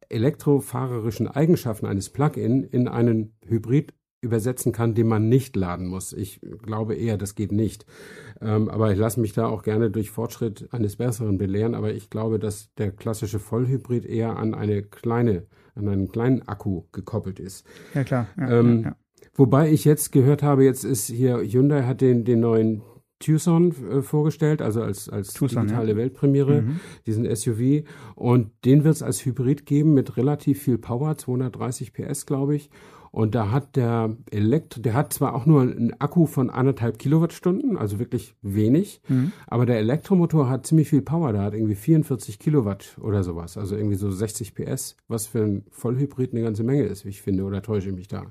[0.09, 6.13] elektrofahrerischen Eigenschaften eines Plug-in in einen Hybrid übersetzen kann, den man nicht laden muss.
[6.13, 7.85] Ich glaube eher, das geht nicht.
[8.41, 11.75] Ähm, aber ich lasse mich da auch gerne durch Fortschritt eines Besseren belehren.
[11.75, 16.83] Aber ich glaube, dass der klassische Vollhybrid eher an eine kleine, an einen kleinen Akku
[16.91, 17.65] gekoppelt ist.
[17.93, 18.27] Ja klar.
[18.37, 18.95] Ja, ähm, ja, ja.
[19.35, 22.83] Wobei ich jetzt gehört habe, jetzt ist hier Hyundai hat den den neuen
[23.23, 25.97] Tucson äh, vorgestellt, also als, als Tucson, digitale ja.
[25.97, 26.79] Weltpremiere, mhm.
[27.05, 27.85] diesen SUV.
[28.15, 32.69] Und den wird es als Hybrid geben mit relativ viel Power, 230 PS, glaube ich.
[33.13, 37.77] Und da hat der Elektro, der hat zwar auch nur einen Akku von anderthalb Kilowattstunden,
[37.77, 39.31] also wirklich wenig, mhm.
[39.45, 41.31] aber der Elektromotor hat ziemlich viel Power.
[41.31, 45.63] Der hat irgendwie 44 Kilowatt oder sowas, also irgendwie so 60 PS, was für ein
[45.69, 48.25] Vollhybrid eine ganze Menge ist, wie ich finde, oder täusche ich mich da?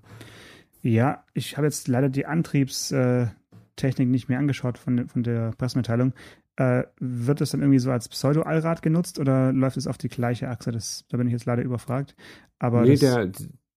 [0.81, 6.13] Ja, ich habe jetzt leider die Antriebstechnik nicht mehr angeschaut von, von der Pressemitteilung.
[6.57, 10.49] Äh, wird es dann irgendwie so als Pseudo-Allrad genutzt oder läuft es auf die gleiche
[10.49, 10.73] Achse?
[10.73, 12.17] Das, da bin ich jetzt leider überfragt.
[12.59, 13.31] Aber nee, der,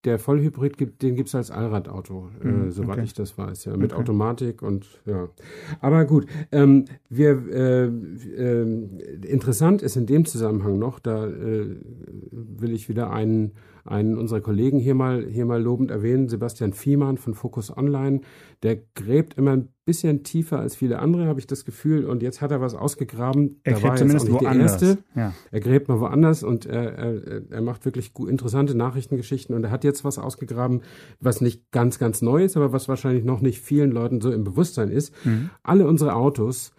[0.06, 3.04] der Vollhybrid gibt, den gibt es als Allradauto, mhm, äh, soweit okay.
[3.04, 4.00] ich das weiß, ja, mit okay.
[4.00, 5.28] Automatik und ja.
[5.80, 8.62] Aber gut, ähm, wir äh, äh,
[9.26, 11.76] interessant ist in dem Zusammenhang noch, da äh,
[12.30, 13.52] will ich wieder einen
[13.88, 18.20] einen unserer Kollegen hier mal, hier mal lobend erwähnen, Sebastian Fiemann von Focus Online.
[18.62, 22.04] Der gräbt immer ein bisschen tiefer als viele andere, habe ich das Gefühl.
[22.04, 23.60] Und jetzt hat er was ausgegraben.
[23.62, 24.98] Er gräbt zumindest woanders.
[25.14, 25.32] Ja.
[25.50, 29.54] Er gräbt mal woanders und er, er, er macht wirklich interessante Nachrichtengeschichten.
[29.54, 30.82] Und er hat jetzt was ausgegraben,
[31.20, 34.44] was nicht ganz, ganz neu ist, aber was wahrscheinlich noch nicht vielen Leuten so im
[34.44, 35.14] Bewusstsein ist.
[35.24, 35.50] Mhm.
[35.62, 36.72] Alle unsere Autos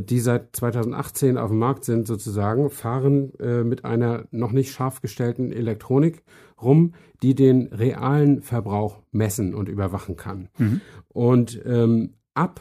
[0.00, 5.00] die seit 2018 auf dem Markt sind sozusagen, fahren äh, mit einer noch nicht scharf
[5.00, 6.24] gestellten Elektronik
[6.60, 10.48] rum, die den realen Verbrauch messen und überwachen kann.
[10.58, 10.80] Mhm.
[11.08, 12.60] Und ähm, ab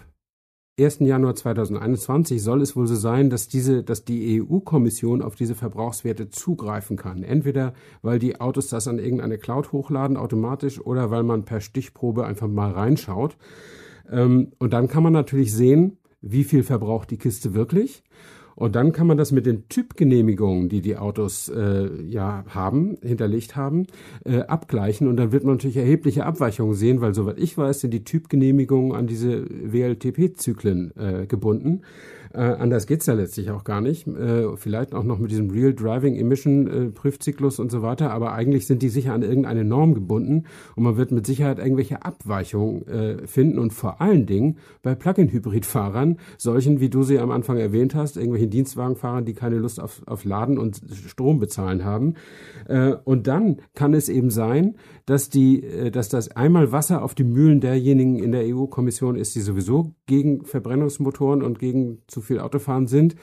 [0.80, 1.00] 1.
[1.00, 6.30] Januar 2021 soll es wohl so sein, dass diese, dass die EU-Kommission auf diese Verbrauchswerte
[6.30, 7.24] zugreifen kann.
[7.24, 12.26] Entweder weil die Autos das an irgendeine Cloud hochladen automatisch oder weil man per Stichprobe
[12.26, 13.38] einfach mal reinschaut.
[14.10, 18.04] Ähm, und dann kann man natürlich sehen, wie viel verbraucht die Kiste wirklich.
[18.56, 23.56] Und dann kann man das mit den Typgenehmigungen, die die Autos äh, ja haben, hinterlegt
[23.56, 23.88] haben,
[24.26, 25.08] äh, abgleichen.
[25.08, 28.96] Und dann wird man natürlich erhebliche Abweichungen sehen, weil soweit ich weiß, sind die Typgenehmigungen
[28.96, 31.82] an diese WLTP-Zyklen äh, gebunden.
[32.34, 34.08] Äh, anders geht's ja letztlich auch gar nicht.
[34.08, 38.34] Äh, vielleicht auch noch mit diesem Real Driving Emission äh, Prüfzyklus und so weiter, aber
[38.34, 42.88] eigentlich sind die sicher an irgendeine Norm gebunden und man wird mit Sicherheit irgendwelche Abweichungen
[42.88, 47.96] äh, finden und vor allen Dingen bei Plug-in-Hybrid-Fahrern, solchen, wie du sie am Anfang erwähnt
[47.96, 52.16] hast, irgendwelchen Dienstwagenfahrern, die keine Lust auf, auf Laden und Strom bezahlen haben.
[52.68, 57.16] Äh, und dann kann es eben sein, dass die, äh, dass das einmal Wasser auf
[57.16, 62.40] die Mühlen derjenigen in der EU-Kommission ist, die sowieso gegen Verbrennungsmotoren und gegen zu viel
[62.40, 63.16] Autofahren sind.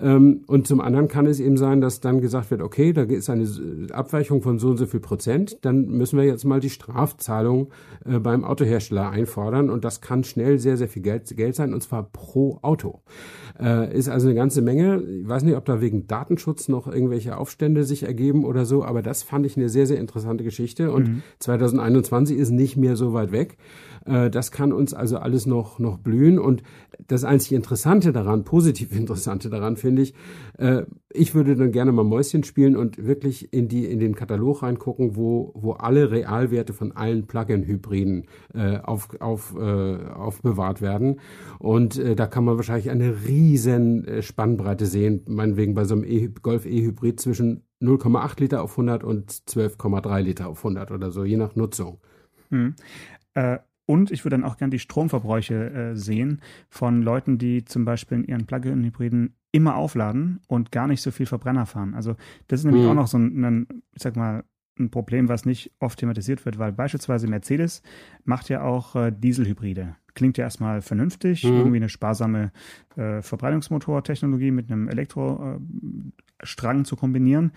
[0.00, 3.28] Ähm, und zum anderen kann es eben sein, dass dann gesagt wird, okay, da ist
[3.28, 3.48] eine
[3.90, 7.70] Abweichung von so und so viel Prozent, dann müssen wir jetzt mal die Strafzahlung
[8.04, 11.82] äh, beim Autohersteller einfordern und das kann schnell sehr, sehr viel Geld, Geld sein und
[11.82, 13.00] zwar pro Auto.
[13.58, 15.02] Äh, ist also eine ganze Menge.
[15.02, 19.02] Ich weiß nicht, ob da wegen Datenschutz noch irgendwelche Aufstände sich ergeben oder so, aber
[19.02, 21.22] das fand ich eine sehr, sehr interessante Geschichte und mhm.
[21.40, 23.56] 2021 ist nicht mehr so weit weg.
[24.08, 26.38] Äh, das kann uns also alles noch, noch blühen.
[26.38, 26.62] Und
[27.06, 30.14] das einzig Interessante daran, positiv Interessante daran finde ich,
[30.58, 34.62] äh, ich würde dann gerne mal Mäuschen spielen und wirklich in, die, in den Katalog
[34.62, 41.20] reingucken, wo, wo alle Realwerte von allen Plug-in-Hybriden äh, auf, auf, aufbewahrt werden.
[41.58, 46.66] Und da kann man wahrscheinlich eine riesen Spannbreite sehen, meinetwegen bei so einem e Golf
[46.66, 51.56] E-Hybrid zwischen 0,8 Liter auf 100 und 12,3 Liter auf 100 oder so, je nach
[51.56, 51.98] Nutzung.
[52.50, 52.74] Hm.
[53.34, 57.86] Äh, und ich würde dann auch gerne die Stromverbräuche äh, sehen von Leuten, die zum
[57.86, 61.94] Beispiel in ihren Plug-in-Hybriden immer aufladen und gar nicht so viel Verbrenner fahren.
[61.94, 62.14] Also
[62.48, 62.90] das ist nämlich mhm.
[62.90, 64.44] auch noch so ein, ein, ich sag mal,
[64.78, 67.82] ein Problem, was nicht oft thematisiert wird, weil beispielsweise Mercedes
[68.24, 69.96] macht ja auch äh, Dieselhybride.
[70.12, 71.54] Klingt ja erstmal vernünftig, mhm.
[71.54, 72.52] irgendwie eine sparsame
[72.94, 77.52] äh, Verbreitungsmotortechnologie mit einem Elektrostrang äh, zu kombinieren.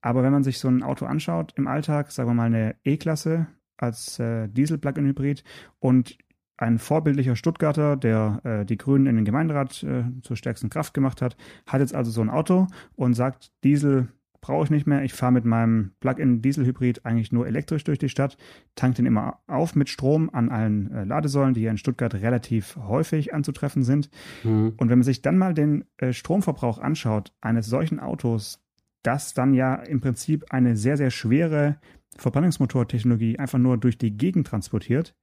[0.00, 3.48] Aber wenn man sich so ein Auto anschaut im Alltag, sagen wir mal eine E-Klasse
[3.82, 5.44] als äh, Diesel-Plug-in-Hybrid
[5.78, 6.16] und
[6.56, 11.20] ein vorbildlicher Stuttgarter, der äh, die Grünen in den Gemeinderat äh, zur stärksten Kraft gemacht
[11.20, 14.08] hat, hat jetzt also so ein Auto und sagt, Diesel
[14.40, 15.02] brauche ich nicht mehr.
[15.02, 18.36] Ich fahre mit meinem Plug-in-Diesel-Hybrid eigentlich nur elektrisch durch die Stadt,
[18.74, 22.76] tank den immer auf mit Strom an allen äh, Ladesäulen, die hier in Stuttgart relativ
[22.76, 24.10] häufig anzutreffen sind.
[24.44, 24.74] Mhm.
[24.76, 28.60] Und wenn man sich dann mal den äh, Stromverbrauch anschaut eines solchen Autos,
[29.02, 31.78] das dann ja im Prinzip eine sehr, sehr schwere
[32.16, 35.14] Verbrennungsmotortechnologie einfach nur durch die Gegend transportiert,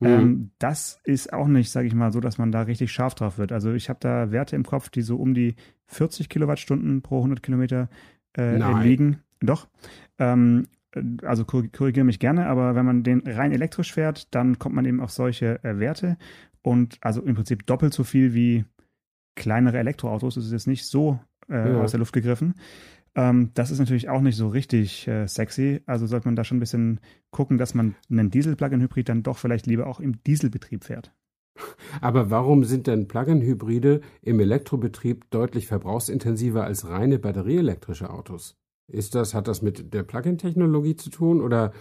[0.00, 0.08] Mhm.
[0.08, 3.38] Ähm, das ist auch nicht, sage ich mal, so, dass man da richtig scharf drauf
[3.38, 3.52] wird.
[3.52, 5.54] Also ich habe da Werte im Kopf, die so um die
[5.86, 7.88] 40 Kilowattstunden pro 100 Kilometer
[8.36, 9.20] äh, liegen.
[9.40, 9.68] Doch.
[10.18, 10.66] Ähm,
[11.22, 15.00] also korrigiere mich gerne, aber wenn man den rein elektrisch fährt, dann kommt man eben
[15.00, 16.16] auf solche äh, Werte
[16.62, 18.64] und also im Prinzip doppelt so viel wie
[19.36, 20.34] kleinere Elektroautos.
[20.34, 21.80] Das ist jetzt nicht so äh, ja.
[21.80, 22.54] aus der Luft gegriffen.
[23.14, 25.82] Ähm, das ist natürlich auch nicht so richtig äh, sexy.
[25.86, 29.66] Also sollte man da schon ein bisschen gucken, dass man einen Diesel-Plug-in-Hybrid dann doch vielleicht
[29.66, 31.12] lieber auch im Dieselbetrieb fährt.
[32.00, 38.59] Aber warum sind denn Plug-in-Hybride im Elektrobetrieb deutlich verbrauchsintensiver als reine batterieelektrische Autos?
[38.90, 41.72] Ist das, hat das mit der Plug-in-Technologie zu tun oder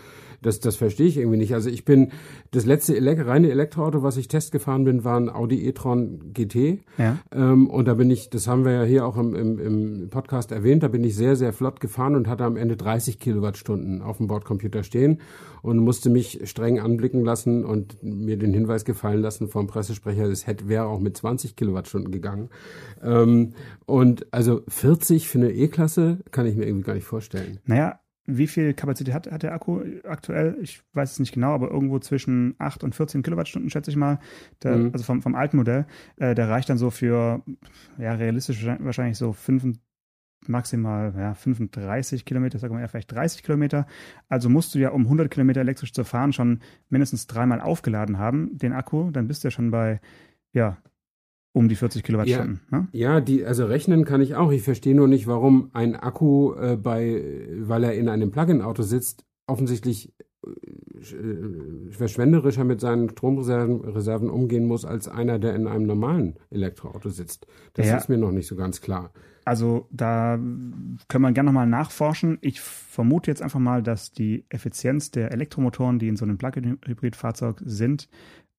[0.42, 1.54] das, das verstehe ich irgendwie nicht.
[1.54, 2.12] Also ich bin,
[2.52, 6.80] das letzte Ele reine Elektroauto, was ich Test gefahren bin, war ein Audi e-tron GT.
[6.98, 7.18] Ja.
[7.34, 10.52] Ähm, und da bin ich, das haben wir ja hier auch im, im, im Podcast
[10.52, 14.18] erwähnt, da bin ich sehr, sehr flott gefahren und hatte am Ende 30 Kilowattstunden auf
[14.18, 15.20] dem Bordcomputer stehen
[15.62, 20.48] und musste mich streng anblicken lassen und mir den Hinweis gefallen lassen vom Pressesprecher, es
[20.48, 22.50] hätte, wäre auch mit 20 Kilowattstunden gegangen.
[23.04, 23.54] Ähm,
[23.86, 27.60] und also 40 für eine E-Klasse kann ich mir irgendwie gar nicht vorstellen.
[27.66, 30.58] Naja, wie viel Kapazität hat, hat der Akku aktuell?
[30.62, 34.20] Ich weiß es nicht genau, aber irgendwo zwischen 8 und 14 Kilowattstunden, schätze ich mal.
[34.64, 34.90] Der, mhm.
[34.94, 35.86] Also vom, vom alten Modell.
[36.18, 37.44] Äh, der reicht dann so für,
[37.98, 39.80] ja, realistisch wahrscheinlich so 5,
[40.48, 43.88] maximal ja, 35 Kilometer, sagen wir eher vielleicht 30 Kilometer.
[44.28, 46.60] Also musst du ja, um 100 Kilometer elektrisch zu fahren, schon
[46.90, 49.12] mindestens dreimal aufgeladen haben, den Akku.
[49.12, 50.00] Dann bist du ja schon bei,
[50.54, 50.78] ja,
[51.54, 52.62] um die 40 Kilowattstunden.
[52.72, 52.88] Ja, ne?
[52.92, 54.52] ja, die, also rechnen kann ich auch.
[54.52, 59.26] Ich verstehe nur nicht, warum ein Akku äh, bei, weil er in einem Plug-in-Auto sitzt,
[59.48, 60.14] offensichtlich
[60.46, 67.10] äh, verschwenderischer mit seinen Stromreserven Reserven umgehen muss als einer, der in einem normalen Elektroauto
[67.10, 67.48] sitzt.
[67.74, 67.98] Das ja.
[67.98, 69.12] ist mir noch nicht so ganz klar.
[69.46, 72.38] Also da können wir gerne nochmal nachforschen.
[72.42, 77.62] Ich vermute jetzt einfach mal, dass die Effizienz der Elektromotoren, die in so einem Plug-in-Hybrid-Fahrzeug
[77.66, 78.10] sind,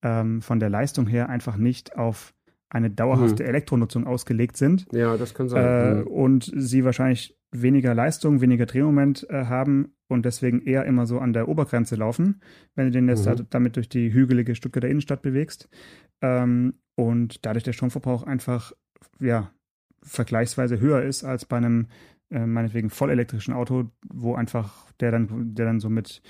[0.02, 2.34] ähm, von der Leistung her einfach nicht auf
[2.70, 3.50] eine dauerhafte hm.
[3.50, 4.86] Elektronutzung ausgelegt sind.
[4.92, 5.64] Ja, das kann sein.
[5.64, 6.06] Äh, hm.
[6.06, 11.32] Und sie wahrscheinlich weniger Leistung, weniger Drehmoment äh, haben und deswegen eher immer so an
[11.32, 12.40] der Obergrenze laufen,
[12.74, 13.46] wenn du den jetzt mhm.
[13.50, 15.68] damit durch die hügelige Stuttgarter Innenstadt bewegst.
[16.20, 18.72] Ähm, und dadurch der Stromverbrauch einfach
[19.20, 19.50] ja
[20.02, 21.88] vergleichsweise höher ist als bei einem
[22.30, 26.22] äh, meinetwegen vollelektrischen Auto, wo einfach der dann, der dann so mit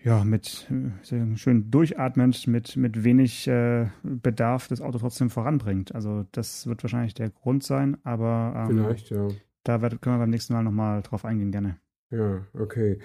[0.00, 5.94] ja, mit äh, schön durchatmend, mit, mit wenig äh, Bedarf das Auto trotzdem voranbringt.
[5.94, 9.28] Also das wird wahrscheinlich der Grund sein, aber ähm, Vielleicht, ja.
[9.64, 11.78] da können wir beim nächsten Mal nochmal drauf eingehen, gerne.
[12.10, 12.98] Ja, okay.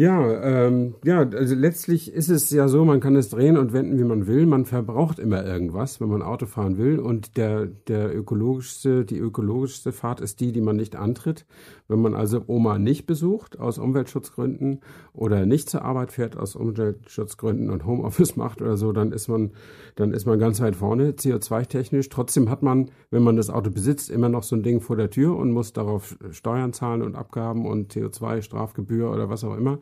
[0.00, 3.98] Ja, ähm, ja, also letztlich ist es ja so, man kann es drehen und wenden,
[3.98, 4.46] wie man will.
[4.46, 6.98] Man verbraucht immer irgendwas, wenn man Auto fahren will.
[6.98, 11.44] Und der, der ökologischste, die ökologischste Fahrt ist die, die man nicht antritt.
[11.86, 14.80] Wenn man also Oma nicht besucht aus Umweltschutzgründen
[15.12, 19.50] oder nicht zur Arbeit fährt aus Umweltschutzgründen und Homeoffice macht oder so, dann ist man,
[19.96, 22.08] dann ist man ganz weit vorne, CO2-technisch.
[22.08, 25.10] Trotzdem hat man, wenn man das Auto besitzt, immer noch so ein Ding vor der
[25.10, 29.78] Tür und muss darauf Steuern zahlen und Abgaben und CO2-Strafgebühr oder was auch immer.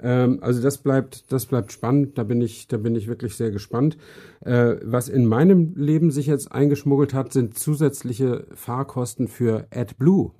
[0.00, 2.18] Ähm, also das bleibt, das bleibt spannend.
[2.18, 3.96] Da bin ich, da bin ich wirklich sehr gespannt.
[4.40, 10.32] Äh, was in meinem Leben sich jetzt eingeschmuggelt hat, sind zusätzliche Fahrkosten für AdBlue.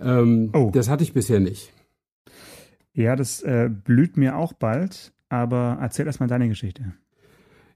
[0.00, 0.70] Ähm, oh.
[0.72, 1.72] Das hatte ich bisher nicht.
[2.94, 6.92] Ja, das äh, blüht mir auch bald, aber erzähl erst mal deine Geschichte.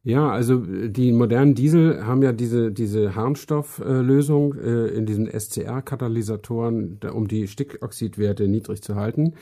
[0.02, 7.26] Ja, also die modernen Diesel haben ja diese, diese Harnstofflösung äh, in diesen SCR-Katalysatoren, um
[7.26, 9.34] die Stickoxidwerte niedrig zu halten.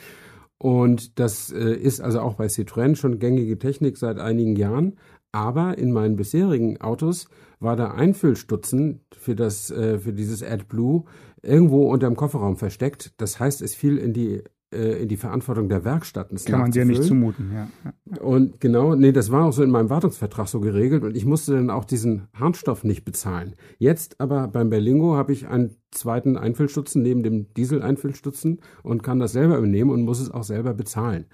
[0.65, 4.95] Und das äh, ist also auch bei Citroën schon gängige Technik seit einigen Jahren.
[5.31, 7.29] Aber in meinen bisherigen Autos
[7.61, 11.05] war der Einfüllstutzen für, das, äh, für dieses AdBlue
[11.43, 13.13] irgendwo unter dem Kofferraum versteckt.
[13.19, 14.43] Das heißt, es fiel in die
[14.75, 16.31] äh, in die Verantwortung der Werkstatt.
[16.45, 17.69] Kann man dir nicht zumuten, ja.
[17.85, 18.21] ja.
[18.21, 21.53] Und genau, nee, das war auch so in meinem Wartungsvertrag so geregelt und ich musste
[21.53, 23.55] dann auch diesen Harnstoff nicht bezahlen.
[23.79, 29.33] Jetzt aber beim Berlingo habe ich einen zweiten Einfüllstutzen neben dem Diesel-Einfüllstutzen und kann das
[29.33, 31.27] selber übernehmen und muss es auch selber bezahlen.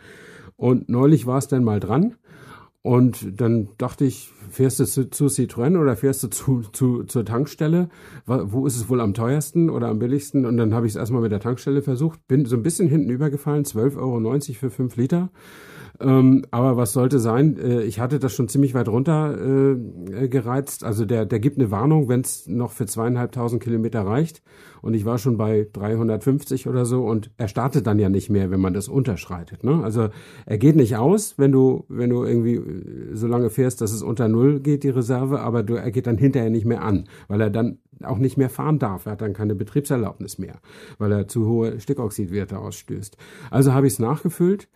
[0.57, 2.17] Und neulich war es dann mal dran
[2.83, 7.25] und dann dachte ich, fährst du zu, zu Citroën oder fährst du zu, zu, zur
[7.27, 7.91] Tankstelle?
[8.25, 10.47] Wo ist es wohl am teuersten oder am billigsten?
[10.47, 13.11] Und dann habe ich es erstmal mit der Tankstelle versucht, bin so ein bisschen hinten
[13.11, 15.31] übergefallen, 12,90 Euro für 5 Liter.
[16.01, 17.59] Ähm, aber was sollte sein?
[17.59, 20.83] Äh, ich hatte das schon ziemlich weit runter äh, gereizt.
[20.83, 24.43] Also der, der gibt eine Warnung, wenn es noch für zweieinhalbtausend Kilometer reicht.
[24.83, 28.51] Und ich war schon bei 350 oder so und er startet dann ja nicht mehr,
[28.51, 29.63] wenn man das unterschreitet.
[29.63, 29.83] Ne?
[29.85, 30.09] Also
[30.47, 34.03] er geht nicht aus, wenn du, wenn du irgendwie äh, so lange fährst, dass es
[34.03, 37.43] unter Null geht, die Reserve, aber du, er geht dann hinterher nicht mehr an, weil
[37.43, 39.05] er dann auch nicht mehr fahren darf.
[39.05, 40.61] Er hat dann keine Betriebserlaubnis mehr,
[40.97, 43.19] weil er zu hohe Stickoxidwerte ausstößt.
[43.51, 44.69] Also habe ich es nachgefüllt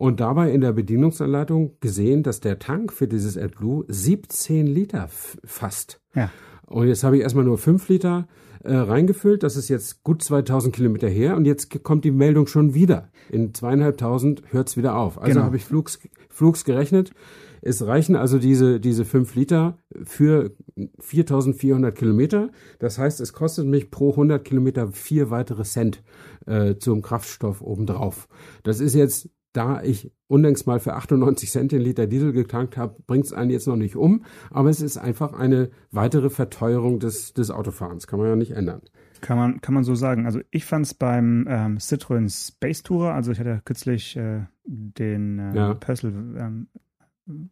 [0.00, 5.10] und dabei in der Bedienungsanleitung gesehen, dass der Tank für dieses AdBlue 17 Liter
[5.44, 6.00] fasst.
[6.14, 6.30] Ja.
[6.66, 8.26] Und jetzt habe ich erstmal nur 5 Liter
[8.64, 9.42] äh, reingefüllt.
[9.42, 13.10] Das ist jetzt gut 2000 Kilometer her und jetzt kommt die Meldung schon wieder.
[13.28, 15.18] In zweieinhalbtausend hört es wieder auf.
[15.18, 15.44] Also genau.
[15.44, 15.98] habe ich flugs,
[16.30, 17.10] flugs gerechnet.
[17.60, 20.56] Es reichen also diese, diese 5 Liter für
[20.98, 22.48] 4400 Kilometer.
[22.78, 26.02] Das heißt, es kostet mich pro 100 Kilometer vier weitere Cent
[26.46, 28.28] äh, zum Kraftstoff obendrauf.
[28.62, 32.96] Das ist jetzt da ich unlängst mal für 98 Cent den Liter Diesel getankt habe,
[33.06, 37.32] bringt es einen jetzt noch nicht um, aber es ist einfach eine weitere Verteuerung des,
[37.34, 38.06] des Autofahrens.
[38.06, 38.82] Kann man ja nicht ändern.
[39.20, 40.26] Kann man, kann man so sagen.
[40.26, 45.38] Also ich fand es beim ähm, Citroën Space Tourer, also ich hatte kürzlich äh, den
[45.38, 45.74] äh, ja.
[45.74, 46.68] Pössl ähm,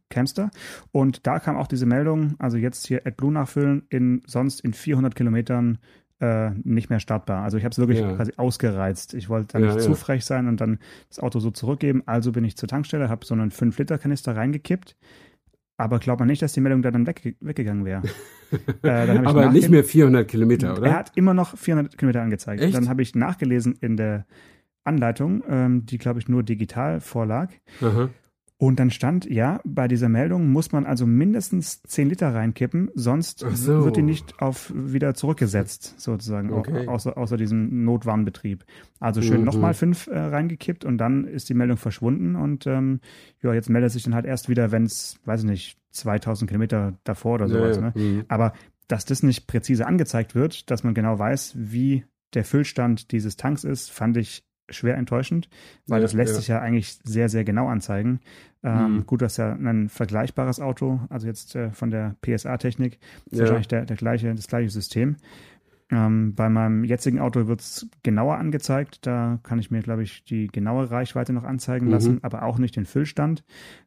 [0.08, 0.50] Camster
[0.92, 5.14] und da kam auch diese Meldung, also jetzt hier AdBlue nachfüllen, in sonst in 400
[5.14, 5.78] Kilometern
[6.20, 7.42] äh, nicht mehr startbar.
[7.44, 8.14] Also ich habe es wirklich ja.
[8.14, 9.14] quasi ausgereizt.
[9.14, 10.78] Ich wollte da nicht ja, zu frech sein und dann
[11.08, 12.02] das Auto so zurückgeben.
[12.06, 14.96] Also bin ich zur Tankstelle, habe so einen 5-Liter-Kanister reingekippt.
[15.76, 18.02] Aber glaubt man nicht, dass die Meldung da dann weg, weggegangen wäre.
[18.82, 20.88] äh, Aber nicht mehr 400 Kilometer, oder?
[20.88, 22.60] Er hat immer noch 400 Kilometer angezeigt.
[22.60, 22.74] Echt?
[22.74, 24.26] Dann habe ich nachgelesen in der
[24.82, 27.50] Anleitung, ähm, die, glaube ich, nur digital vorlag.
[27.80, 28.08] Aha.
[28.60, 33.38] Und dann stand, ja, bei dieser Meldung muss man also mindestens 10 Liter reinkippen, sonst
[33.38, 33.84] so.
[33.84, 36.88] wird die nicht auf wieder zurückgesetzt, sozusagen, okay.
[36.88, 38.64] außer, außer diesem Notwarnbetrieb.
[38.98, 39.46] Also schön mhm.
[39.46, 42.98] nochmal 5 äh, reingekippt und dann ist die Meldung verschwunden und ähm,
[43.42, 46.98] ja, jetzt meldet sich dann halt erst wieder, wenn es, weiß ich nicht, 2000 Kilometer
[47.04, 47.76] davor oder sowas.
[47.76, 47.92] Ja, ne?
[47.94, 48.24] Mhm.
[48.26, 48.54] Aber
[48.88, 53.62] dass das nicht präzise angezeigt wird, dass man genau weiß, wie der Füllstand dieses Tanks
[53.62, 55.48] ist, fand ich schwer enttäuschend,
[55.86, 56.38] weil ja, das lässt ja.
[56.38, 58.20] sich ja eigentlich sehr, sehr genau anzeigen.
[58.62, 59.06] Ähm, mhm.
[59.06, 62.98] Gut, das ist ja ein vergleichbares Auto, also jetzt äh, von der PSA-Technik,
[63.30, 63.40] ja.
[63.40, 65.16] wahrscheinlich der, der gleiche, das gleiche System.
[65.90, 69.06] Ähm, bei meinem jetzigen Auto wird es genauer angezeigt.
[69.06, 71.92] Da kann ich mir, glaube ich, die genaue Reichweite noch anzeigen mhm.
[71.92, 73.44] lassen, aber auch nicht den Füllstand.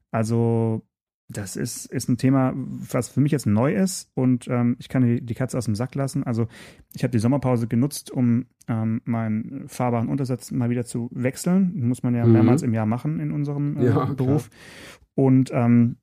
[0.10, 0.84] Also
[1.32, 5.04] das ist, ist ein Thema, was für mich jetzt neu ist und ähm, ich kann
[5.04, 6.24] die, die Katze aus dem Sack lassen.
[6.24, 6.48] Also
[6.94, 11.88] ich habe die Sommerpause genutzt, um ähm, meinen fahrbaren Untersatz mal wieder zu wechseln.
[11.88, 12.34] Muss man ja mhm.
[12.34, 14.50] mehrmals im Jahr machen in unserem äh, ja, Beruf.
[14.50, 15.02] Klar.
[15.15, 15.98] Und ähm,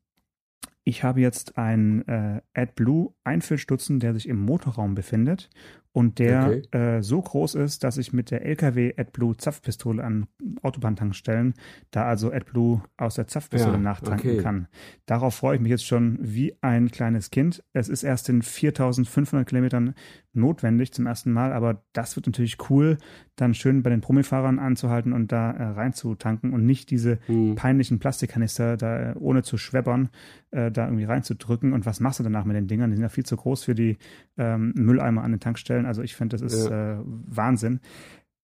[0.84, 5.50] ich habe jetzt einen äh, AdBlue Einfüllstutzen, der sich im Motorraum befindet
[5.98, 6.96] und der okay.
[6.98, 10.28] äh, so groß ist, dass ich mit der LKW AdBlue Zapfpistole an
[10.62, 11.54] Autobahntankstellen
[11.90, 14.40] da also AdBlue aus der Zapfpistole ja, nachtanken okay.
[14.40, 14.68] kann.
[15.06, 17.64] Darauf freue ich mich jetzt schon wie ein kleines Kind.
[17.72, 19.96] Es ist erst in 4500 Kilometern
[20.34, 22.98] notwendig zum ersten Mal, aber das wird natürlich cool,
[23.36, 27.56] dann schön bei den Promifahrern anzuhalten und da äh, reinzutanken und nicht diese mhm.
[27.56, 30.10] peinlichen Plastikkanister da äh, ohne zu schwebbern
[30.50, 31.72] äh, da irgendwie reinzudrücken.
[31.72, 32.90] Und was machst du danach mit den Dingern?
[32.90, 33.98] Die sind ja viel zu groß für die
[34.36, 35.86] ähm, Mülleimer an den Tankstellen.
[35.88, 37.00] Also ich finde, das ist ja.
[37.00, 37.80] äh, Wahnsinn.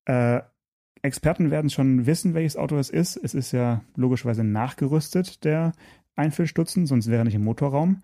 [0.07, 0.40] Äh,
[1.02, 3.16] Experten werden schon wissen, welches Auto es ist.
[3.16, 5.72] Es ist ja logischerweise nachgerüstet, der
[6.16, 8.00] Einfüllstutzen, sonst wäre er nicht im Motorraum.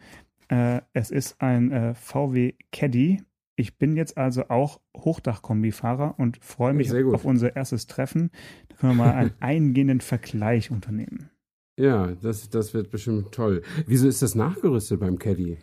[0.48, 3.22] Äh, es ist ein äh, VW Caddy.
[3.56, 8.30] Ich bin jetzt also auch Hochdachkombifahrer und freue mich auf unser erstes Treffen.
[8.68, 11.30] Da können wir mal einen eingehenden Vergleich unternehmen.
[11.78, 13.62] Ja, das, das wird bestimmt toll.
[13.86, 15.56] Wieso ist das nachgerüstet beim Caddy?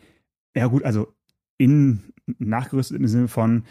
[0.56, 1.14] Ja, gut, also
[1.58, 3.64] in nachgerüstet im Sinne von,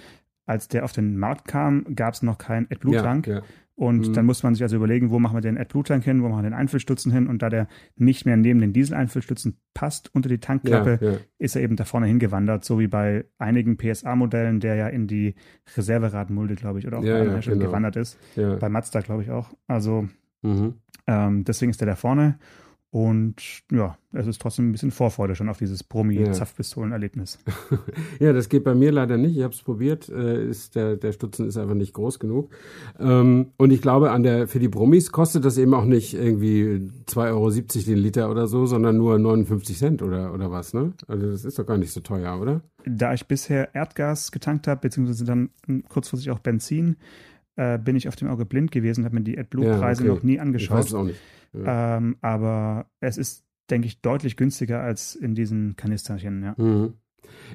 [0.46, 3.26] als der auf den Markt kam, gab es noch keinen AdBlue-Tank.
[3.26, 3.42] Ja, ja.
[3.74, 4.12] Und mhm.
[4.14, 6.50] dann muss man sich also überlegen, wo machen wir den AdBlue-Tank hin, wo machen wir
[6.50, 7.26] den Einfüllstutzen hin.
[7.26, 11.62] Und da der nicht mehr neben den Diesel-Einfüllstutzen passt unter die Tankklappe, ja, ist er
[11.62, 15.34] eben da vorne hingewandert, so wie bei einigen PSA-Modellen, der ja in die
[15.76, 17.70] Reserveradmulde, glaube ich, oder auch bei anderen Herstellern genau.
[17.70, 18.18] gewandert ist.
[18.34, 19.50] Bei Mazda, glaube ich, auch.
[19.66, 20.08] Also
[20.40, 20.74] mhm.
[21.06, 22.38] ähm, deswegen ist der da vorne.
[22.96, 25.86] Und ja, es ist trotzdem ein bisschen Vorfreude schon auf dieses Ja.
[25.90, 27.38] Brummi-Zapfpistolen-Erlebnis.
[28.20, 29.36] Ja, das geht bei mir leider nicht.
[29.36, 30.08] Ich habe es probiert.
[30.08, 32.54] Äh, ist der, der Stutzen ist einfach nicht groß genug.
[32.98, 36.90] Ähm, und ich glaube, an der, für die Brummis kostet das eben auch nicht irgendwie
[37.06, 40.94] 2,70 Euro den Liter oder so, sondern nur 59 Cent oder, oder was, ne?
[41.06, 42.62] Also das ist doch gar nicht so teuer, oder?
[42.86, 45.50] Da ich bisher Erdgas getankt habe, beziehungsweise dann
[45.90, 46.96] kurzfristig auch Benzin,
[47.56, 50.16] äh, bin ich auf dem Auge blind gewesen, habe mir die AdBlue-Preise Ja, okay.
[50.18, 50.84] noch nie Ich weiß angeschaut.
[50.86, 51.20] es auch nicht.
[51.52, 51.96] Ja.
[51.96, 56.54] Ähm, aber es ist, denke ich, deutlich günstiger als in diesen Kanisterchen, ja.
[56.56, 56.94] Mhm.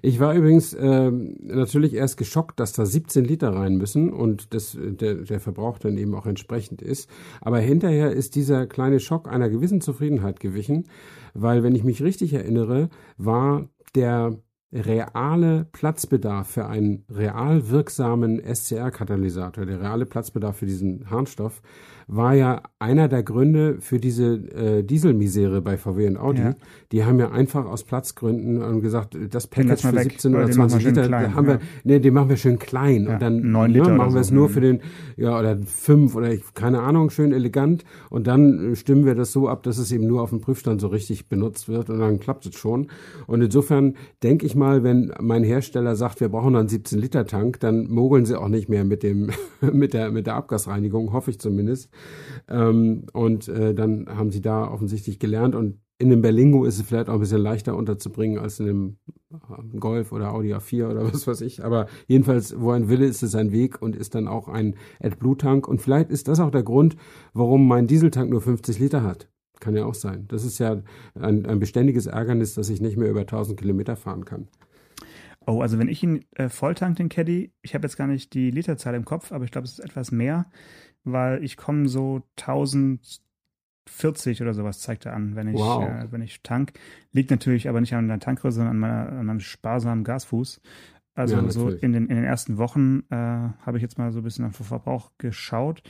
[0.02, 4.78] Ich war übrigens ähm, natürlich erst geschockt, dass da 17 Liter rein müssen und das,
[4.78, 7.10] der, der Verbrauch dann eben auch entsprechend ist.
[7.40, 10.88] Aber hinterher ist dieser kleine Schock einer gewissen Zufriedenheit gewichen,
[11.34, 14.38] weil, wenn ich mich richtig erinnere, war der
[14.74, 21.62] reale Platzbedarf für einen real wirksamen SCR-Katalysator, der reale Platzbedarf für diesen Harnstoff,
[22.08, 26.42] war ja einer der Gründe für diese äh, Dieselmisere bei VW und Audi.
[26.42, 26.56] Ja.
[26.92, 30.42] Die haben ja einfach aus Platzgründen ähm, gesagt, das Package wir für weg, 17 oder
[30.44, 31.60] oder den machen 20 wir schön Liter, klein, haben wir, ja.
[31.84, 34.28] nee, den machen wir schön klein Ja, und dann neun Liter ne, machen wir so.
[34.28, 34.54] es nur Mhm.
[34.54, 34.82] für den,
[35.18, 39.32] ja, oder fünf oder ich, keine Ahnung, schön elegant und dann äh, stimmen wir das
[39.32, 42.20] so ab, dass es eben nur auf dem Prüfstand so richtig benutzt wird und dann
[42.20, 42.88] klappt es schon.
[43.28, 47.60] Und insofern denke ich mal, wenn mein Hersteller sagt, wir brauchen einen 17 Liter Tank,
[47.60, 49.30] dann mogeln sie auch nicht mehr mit dem,
[49.72, 51.91] mit der, mit der Abgasreinigung, hoffe ich zumindest.
[52.48, 56.88] Ähm, und äh, dann haben sie da offensichtlich gelernt und in dem Berlingo ist es
[56.88, 58.98] vielleicht auch ein bisschen leichter unterzubringen als in dem
[59.32, 61.64] äh, Golf oder Audi A4 oder was weiß ich.
[61.64, 65.68] Aber jedenfalls, wo ein Wille ist, ist ein Weg und ist dann auch ein AdBlue-Tank.
[65.68, 66.96] Und vielleicht ist das auch der Grund,
[67.34, 69.30] warum mein Dieseltank nur 50 Liter hat.
[69.60, 70.26] Kann ja auch sein.
[70.28, 70.82] Das ist ja
[71.14, 74.48] ein, ein beständiges Ärgernis, dass ich nicht mehr über 1000 Kilometer fahren kann.
[75.48, 78.52] Oh, also wenn ich ihn äh, volltank, den Caddy, ich habe jetzt gar nicht die
[78.52, 80.46] Literzahl im Kopf, aber ich glaube, es ist etwas mehr,
[81.04, 85.84] weil ich komme so 1040 oder sowas zeigt er an, wenn ich, Wow.
[85.84, 86.74] äh, wenn ich tank.
[87.12, 90.62] Liegt natürlich aber nicht an der Tankgröße, sondern an, meiner, an meinem sparsamen Gasfuß.
[91.14, 94.20] Also Ja, so in den, in den ersten Wochen äh, habe ich jetzt mal so
[94.20, 95.82] ein bisschen den Verbrauch geschaut.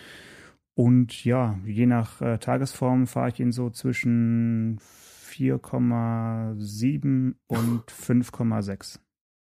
[0.74, 9.00] Und ja, je nach äh, Tagesform fahre ich ihn so zwischen 4,7 und 5,6.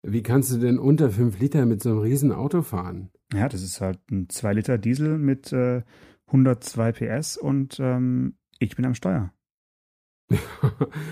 [0.03, 3.11] Wie kannst du denn unter 5 Liter mit so einem riesen Auto fahren?
[3.33, 5.83] Ja, das ist halt ein 2 Liter Diesel mit äh,
[6.27, 9.31] 102 PS und ähm, ich bin am Steuer.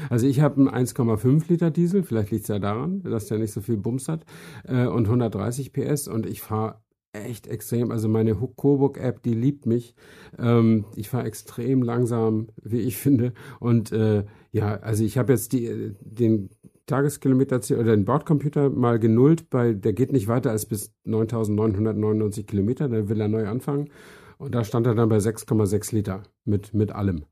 [0.10, 3.52] Also ich habe einen 1,5 Liter Diesel, vielleicht liegt es ja daran, dass der nicht
[3.52, 4.26] so viel Bums hat
[4.64, 6.82] äh, und 130 PS und ich fahre
[7.12, 9.96] echt extrem, also meine Coburg-App, die liebt mich.
[10.38, 15.54] Ähm, ich fahre extrem langsam, wie ich finde und äh, ja, also ich habe jetzt
[15.54, 16.50] die, den
[16.90, 22.90] Tageskilometer oder den Bordcomputer mal genullt, weil der geht nicht weiter als bis 9.999 Kilometer,
[22.90, 23.90] dann will er neu anfangen.
[24.38, 27.26] Und da stand er dann bei 6,6 Liter mit, mit allem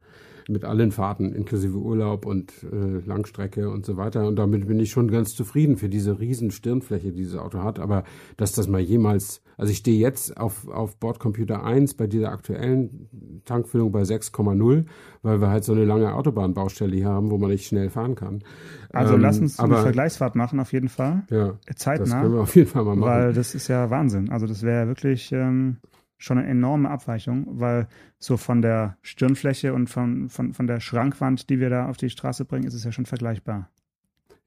[0.50, 4.28] mit allen Fahrten, inklusive Urlaub und äh, Langstrecke und so weiter.
[4.28, 7.80] Und damit bin ich schon ganz zufrieden für diese riesen Stirnfläche, die dieses Auto hat.
[7.80, 8.04] Aber
[8.38, 13.42] dass das mal jemals, also ich stehe jetzt auf, auf Bordcomputer 1 bei dieser aktuellen
[13.46, 14.86] Tankfüllung bei 6,0,
[15.22, 18.44] weil wir halt so eine lange Autobahnbaustelle hier haben, wo man nicht schnell fahren kann.
[18.92, 21.24] Also Ähm, lass uns aber, eine Vergleichsfahrt machen, auf jeden Fall.
[21.30, 22.22] Ja, das Zeitnah.
[22.22, 23.10] können wir auf jeden Fall mal machen.
[23.10, 24.30] Weil das ist ja Wahnsinn.
[24.30, 25.78] Also das wäre wirklich ähm,
[26.18, 27.88] schon eine enorme Abweichung, weil
[28.18, 32.10] so von der Stirnfläche und von, von, von der Schrankwand, die wir da auf die
[32.10, 33.70] Straße bringen, ist es ja schon vergleichbar.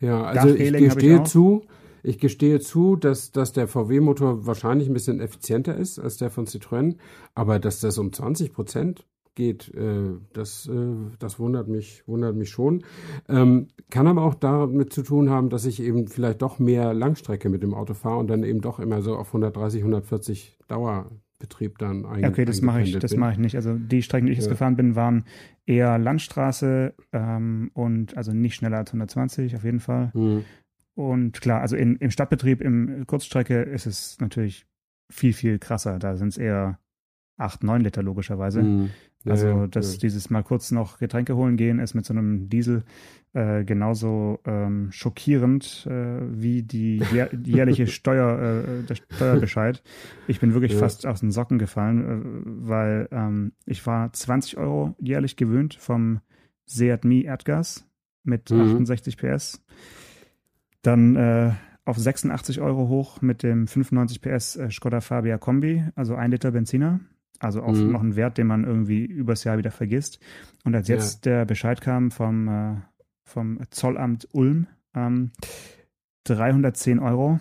[0.00, 1.24] Ja, also ich ich gestehe auch.
[1.24, 1.62] zu,
[2.02, 6.46] ich gestehe zu, dass, dass der VW-Motor wahrscheinlich ein bisschen effizienter ist als der von
[6.46, 6.96] Citroën,
[7.34, 12.50] aber dass das um 20 Prozent geht, äh, das, äh, das wundert mich, wundert mich
[12.50, 12.84] schon.
[13.28, 17.48] Ähm, kann aber auch damit zu tun haben, dass ich eben vielleicht doch mehr Langstrecke
[17.48, 20.58] mit dem Auto fahre und dann eben doch immer so auf 130, 140
[21.41, 23.57] Dauerbetrieb dann ein, okay, das mache ich, das mache ich nicht.
[23.57, 24.53] Also die Strecken, die ich jetzt Ja.
[24.53, 25.24] gefahren bin, waren
[25.66, 30.12] eher Landstraße ähm, und also nicht schneller als 120 auf jeden Fall.
[30.12, 30.45] Hm.
[30.95, 34.66] Und klar, also in, im Stadtbetrieb, im Kurzstrecke ist es natürlich
[35.11, 35.99] viel, viel krasser.
[35.99, 36.78] Da sind es eher
[37.38, 38.61] 8, 9 Liter logischerweise.
[38.61, 38.91] Hm.
[39.26, 39.98] Also, ja, dass ja.
[40.00, 42.84] dieses mal kurz noch Getränke holen gehen, ist mit so einem Diesel
[43.34, 49.82] äh, genauso ähm, schockierend äh, wie die jä- die jährliche Steuer, äh, der Steuerbescheid.
[50.26, 50.78] Ich bin wirklich Ja.
[50.78, 56.20] fast aus den Socken gefallen, äh, weil ähm, ich war 20 Euro jährlich gewöhnt vom
[56.66, 57.86] Seat Mi Erdgas
[58.24, 58.60] mit Mhm.
[58.62, 59.62] 68 PS.
[60.82, 61.52] Dann äh,
[61.84, 66.52] auf 86 Euro hoch mit dem 95 PS äh, Skoda Fabia Kombi, also ein Liter
[66.52, 67.00] Benziner.
[67.41, 67.91] Also auch mhm.
[67.91, 70.20] noch ein Wert, den man irgendwie übers Jahr wieder vergisst.
[70.64, 71.32] Und als jetzt ja.
[71.32, 72.76] der Bescheid kam vom, äh,
[73.24, 75.32] vom Zollamt Ulm, ähm,
[76.24, 77.41] 310 Euro,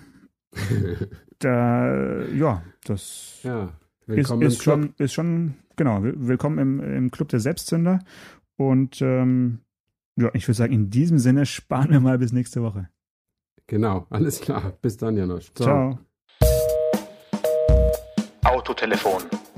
[1.39, 3.73] da, ja, das ja.
[4.07, 7.99] Ist, ist, schon, ist schon, genau, willkommen im, im Club der Selbstzünder.
[8.55, 9.59] Und ähm,
[10.15, 12.89] ja, ich würde sagen, in diesem Sinne sparen wir mal bis nächste Woche.
[13.67, 14.73] Genau, alles klar.
[14.81, 15.53] Bis dann, Janosch.
[15.53, 15.99] Ciao.
[16.39, 16.49] Ciao.
[18.43, 19.23] Autotelefon.